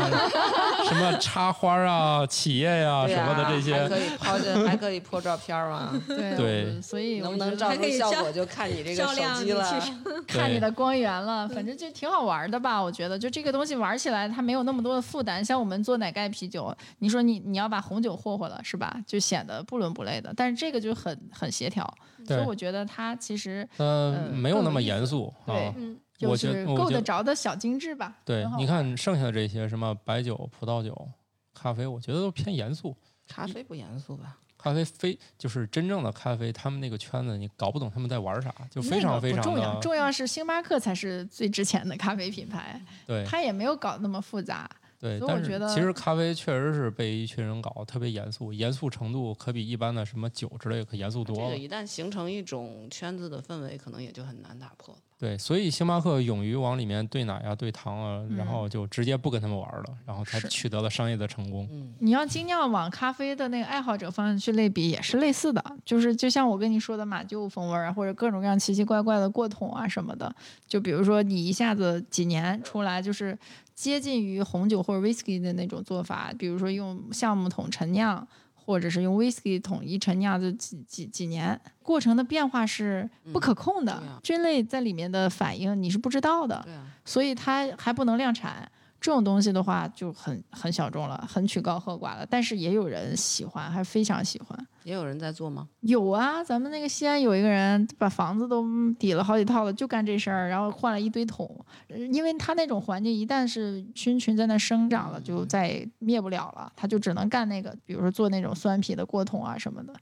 [0.89, 5.93] 什么插花啊、 企业呀、对什么的这些还些，可以抛着， 还可以破照片儿嘛。
[6.09, 9.81] 对对所以能不能照出效果就看你这个手机了。
[10.27, 12.83] 看你的光源了，反正就挺好玩的吧？
[12.83, 15.45] 我觉得，就这个东西玩起来，它没有那么多的负担。
[15.45, 18.97] 像我们做奶盖啤酒，你说你你要把红酒霍霍了，是吧？
[19.07, 20.33] 就显得不伦不类的。
[20.37, 21.89] 但是这个就很很协调，
[22.27, 25.75] 所以我觉得它其实呃，呃没有那么严肃啊对。
[25.77, 28.17] 嗯，就我觉是够得着的小精致吧。
[28.25, 31.09] 对很，好你看剩下的这些什么白酒、葡萄酒、
[31.55, 32.97] 咖啡，我觉得都偏严肃。
[33.27, 34.39] 咖啡不严肃吧？
[34.57, 44.69] 咖啡非就是真正的咖啡，他们那个圈子你搞不懂他们在玩啥，就非那个常非常重要，的重要是星巴克才是最值钱的咖啡品牌，对它也没有搞那么复杂。
[44.99, 45.19] 对。
[45.19, 51.51] 所以我但是觉得其实咖啡确实是被一群人搞得特别严肃，严肃程度可比一般的什么酒之类可严肃多了。
[51.51, 55.01] 个一旦形成一种圈子的氛围，可能也就很难打破了。
[55.21, 61.69] 对，所以星巴克勇于往里面兑奶啊、兑糖啊，然嗯后就直接不跟他们玩了，然后才取得了商业的成功。
[61.73, 70.33] 嗯，你要精酿往咖啡的那个爱好者方向去类比，也是类似的，就是就像我跟你说的马厩风味啊，或者各种各样奇奇怪怪的过桶啊什么的。
[70.69, 73.37] 就比如说你一下子几年出来，就是
[73.79, 88.69] 接近于红酒或者 whisky 的那种做法，比如说用橡木桶陈酿，或者是用 whisky 桶一陈酿就几几几年，过程的变化是不可控的，嗯啊菌类在里面的反应你是不知道的，啊，所以它还不能量产。
[89.01, 92.27] 这种东西的话就很很小众了，很曲高和寡了。
[92.29, 94.67] 但是也有人喜欢，还非常喜欢。
[94.83, 95.69] 也有人在做吗？
[95.81, 98.65] 有啊，咱们那个西安有一个人把房子都
[98.99, 101.49] 抵了好几套了，就干这事儿，然后换了一堆桶。
[101.89, 109.93] 呃因为他那种环境，一旦是菌群在那生长了，就再灭不了了，他就只能干那个，比如说做那种酸皮的锅桶啊什么的。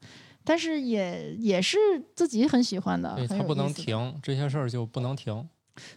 [0.45, 1.77] 但是也也是
[2.15, 3.67] 自己很喜欢的，对，很它不能。
[3.75, 5.47] 停，这些事儿就不能停。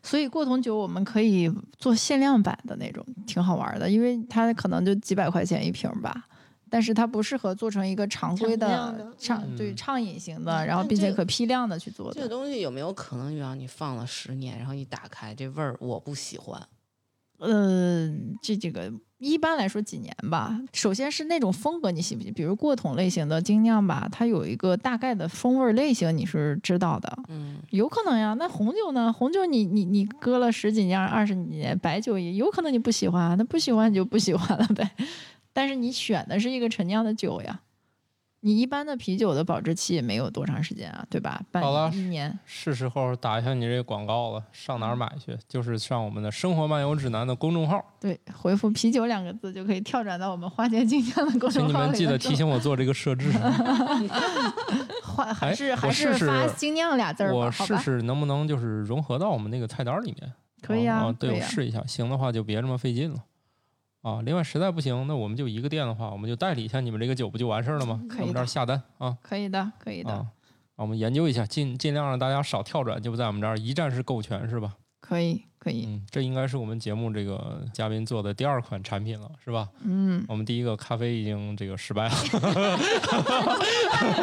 [0.03, 6.25] 所以过桶酒我们可以做限量版的那种，挺好玩的，因为它可能就几百块钱一瓶吧。
[6.71, 12.13] 但是它不适合做成一个常规的的畅嗯对畅饮型的，然后并且可批量的去做的。
[12.13, 16.61] 这个东西有没有可能让你放了十年，然后一打开这味儿我不喜欢？
[17.39, 18.09] 呃，
[18.41, 20.59] 这这个一般来说几年吧。
[20.73, 22.31] 首先是那种风格你喜不喜？
[22.31, 28.35] 比如过桶类型的精酿吧，它有一个大概的风味类型你是知道的，嗯，有可能呀。
[28.37, 29.11] 那红酒呢？
[29.11, 34.89] 红酒你你你搁了十几年、二十几年，白酒也有可能你不喜欢，那不喜欢你就不喜欢了呗。
[35.51, 37.59] 但是你选的是一个陈酿的酒呀，
[38.41, 41.41] 你一般的啤酒的保质期也没有多长时间啊，对吧？
[41.51, 42.39] 半好了年、一年。
[42.45, 45.37] 是时候打一下你这个广告了，上哪儿买去？
[45.47, 53.29] 就是上我们的《生活漫游指南》的公众号，对，回复“啤酒”两个字就可以跳转到我们花间精酿的公众号里请你们记得提醒我做这个设置。
[55.03, 57.51] 还还哎是还我试试发精酿俩字儿吧，我？
[57.51, 60.31] 试试能不能就是融合到我们那个菜单里面。
[60.61, 63.23] 可以啊啊，对，我试一下，行的话就别这么费劲了。
[64.01, 68.01] 啊，另外实在不行，那我们就一个店的话，我们就代理一下你们这个酒，不就完事儿了吗？
[68.09, 70.27] 可以我们这儿下单啊可以的，可以的，啊，
[70.77, 74.75] 我们研究一下，尽尽量让大家少跳转，就在我们这儿一站式购全，是吧？
[75.09, 75.85] 可以，可以。
[75.87, 79.67] 嗯，这应该是我们节目这个嘉宾做的第二款产品了，是吧？
[79.81, 82.11] 嗯，我们第一个咖啡已经这个失败了，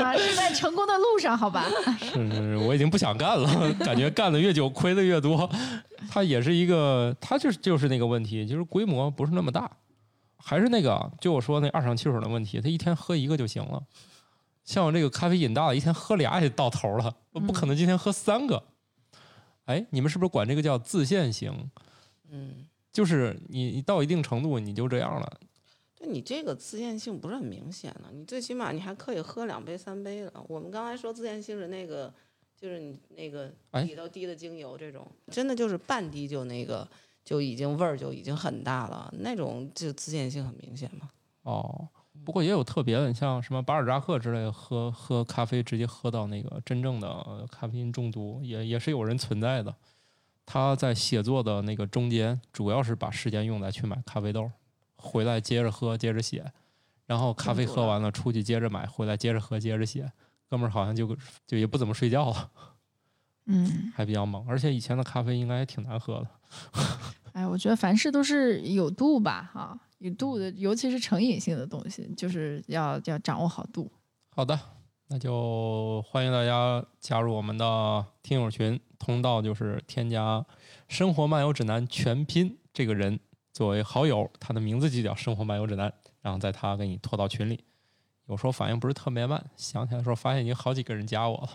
[0.00, 1.66] 啊，是在成功的路上，好吧？
[1.98, 5.50] 是是是，我已经不想干了，感觉干的越久亏的越多。
[6.08, 9.68] 它也是一个，它就是就是那个问题，就是规模不是那么大，
[10.38, 13.82] 还是那个啊，就我说那二厂汽水的问题，他一天喝一个就行了。
[14.64, 18.62] 像我这个咖啡瘾大的，一天喝俩也到头了，我不可能今天喝三个。
[19.66, 21.70] 哎，你们是不是管这个叫自限型？
[22.28, 25.40] 嗯，就是你你到一定程度你就这样了，
[25.96, 30.32] 对你这个自限性不是很明显呢，你最起码你还可以喝两杯三杯的。
[30.48, 32.12] 我们刚才说自限性是那个，
[32.58, 36.88] 就是你那个哎里头滴的精油这种，真的就是半滴就那个
[37.24, 41.08] 就已经味儿就已经很大了，那种就自限性很明显嘛。
[41.42, 41.88] 哦，
[42.24, 49.74] 不过也有特别的，你像什么巴尔扎克之类的，喝喝咖啡直接喝到那个真正的呃咖啡因中毒，也也是有人存在的。
[50.44, 54.50] 他在写作的那个中间，主要是把时间用来去买咖啡豆，
[54.96, 56.52] 回来接着喝，接着写，
[57.04, 60.12] 然后咖啡喝完了出去接着买，回来接着喝，接着写。
[60.48, 62.50] 哥们儿好像就就也不怎么睡觉了，
[63.46, 66.28] 嗯， 还比较猛，而且以前的咖啡应该也挺难喝的。
[67.34, 73.90] 哎，我觉得凡事都是有度吧，哈，有度的，尤其是成瘾性的东西，就是要要掌握好度。
[74.28, 74.58] 好的，
[75.08, 80.44] 那就欢迎大家加入我们的听友群，通道就是添加
[80.88, 83.18] “生活漫游指南”全拼这个人
[83.52, 87.64] 作为好友，他的名字就叫“生活漫游指南”，然后在他给你拖到群里。
[88.26, 91.48] 有时候反应不是特别慢，想起来的时候发现已经好几个人加我了。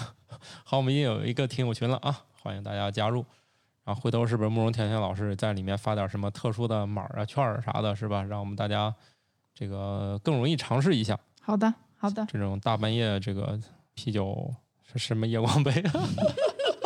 [0.64, 3.26] 好，我们已经有一个听友群了啊，欢迎大家加入。
[3.84, 8.22] 然后回头是不是慕容甜甜老师在里面发点什么特殊的码儿啊、券儿啥的，是吧？
[8.22, 8.94] 让我们大家
[9.54, 11.18] 这个更容易尝试一下。
[11.40, 13.58] 好的，好的，这种大半夜这个
[13.94, 14.50] 啤酒
[14.90, 15.70] 是什么夜光杯？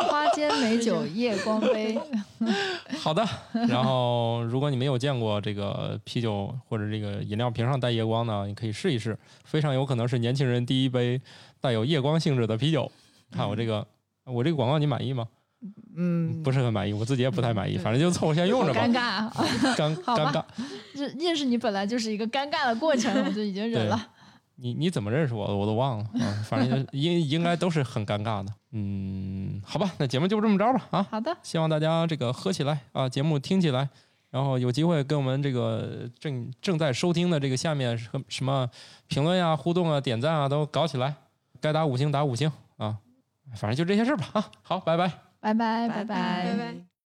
[0.09, 1.97] 花间美酒夜光杯，
[2.99, 3.23] 好的。
[3.69, 11.21] 然后，如果你没有见过这个啤酒或者这个饮料瓶上带夜光呢，你可以试一试，非常有可能是年轻人第一杯
[11.61, 12.91] 带有夜光性质的啤酒。
[13.31, 13.85] 看我这个，
[14.25, 15.27] 我这个广告你满意吗？
[15.95, 18.93] 嗯，不是很满意，我自己也不太满意，反正就凑合先用着吧尴。
[18.93, 19.33] 尬啊，
[19.75, 20.43] 尴尴尬，
[20.93, 24.07] 认认识你本来就是一个尴尬的过程，我就已经忍了。
[24.61, 28.53] 你你怎么认识我的我都忘了啊， 反正应应该都是很尴尬的。
[28.71, 31.07] 嗯，好吧，那节目就这么着吧啊。
[31.09, 33.87] 好的，希望大家这个喝起来啊，节目听起来，
[34.29, 38.69] 然后有机会跟我们这个正正在收听的这个下面什什么
[39.07, 41.15] 评论呀、互动啊、点赞啊都搞起来，
[41.59, 42.97] 该打五星打五星啊，
[43.55, 44.51] 反正就这些事儿吧啊。
[44.61, 45.28] 好，拜拜。
[45.39, 46.43] 拜拜，拜拜拜。
[46.57, 46.88] 拜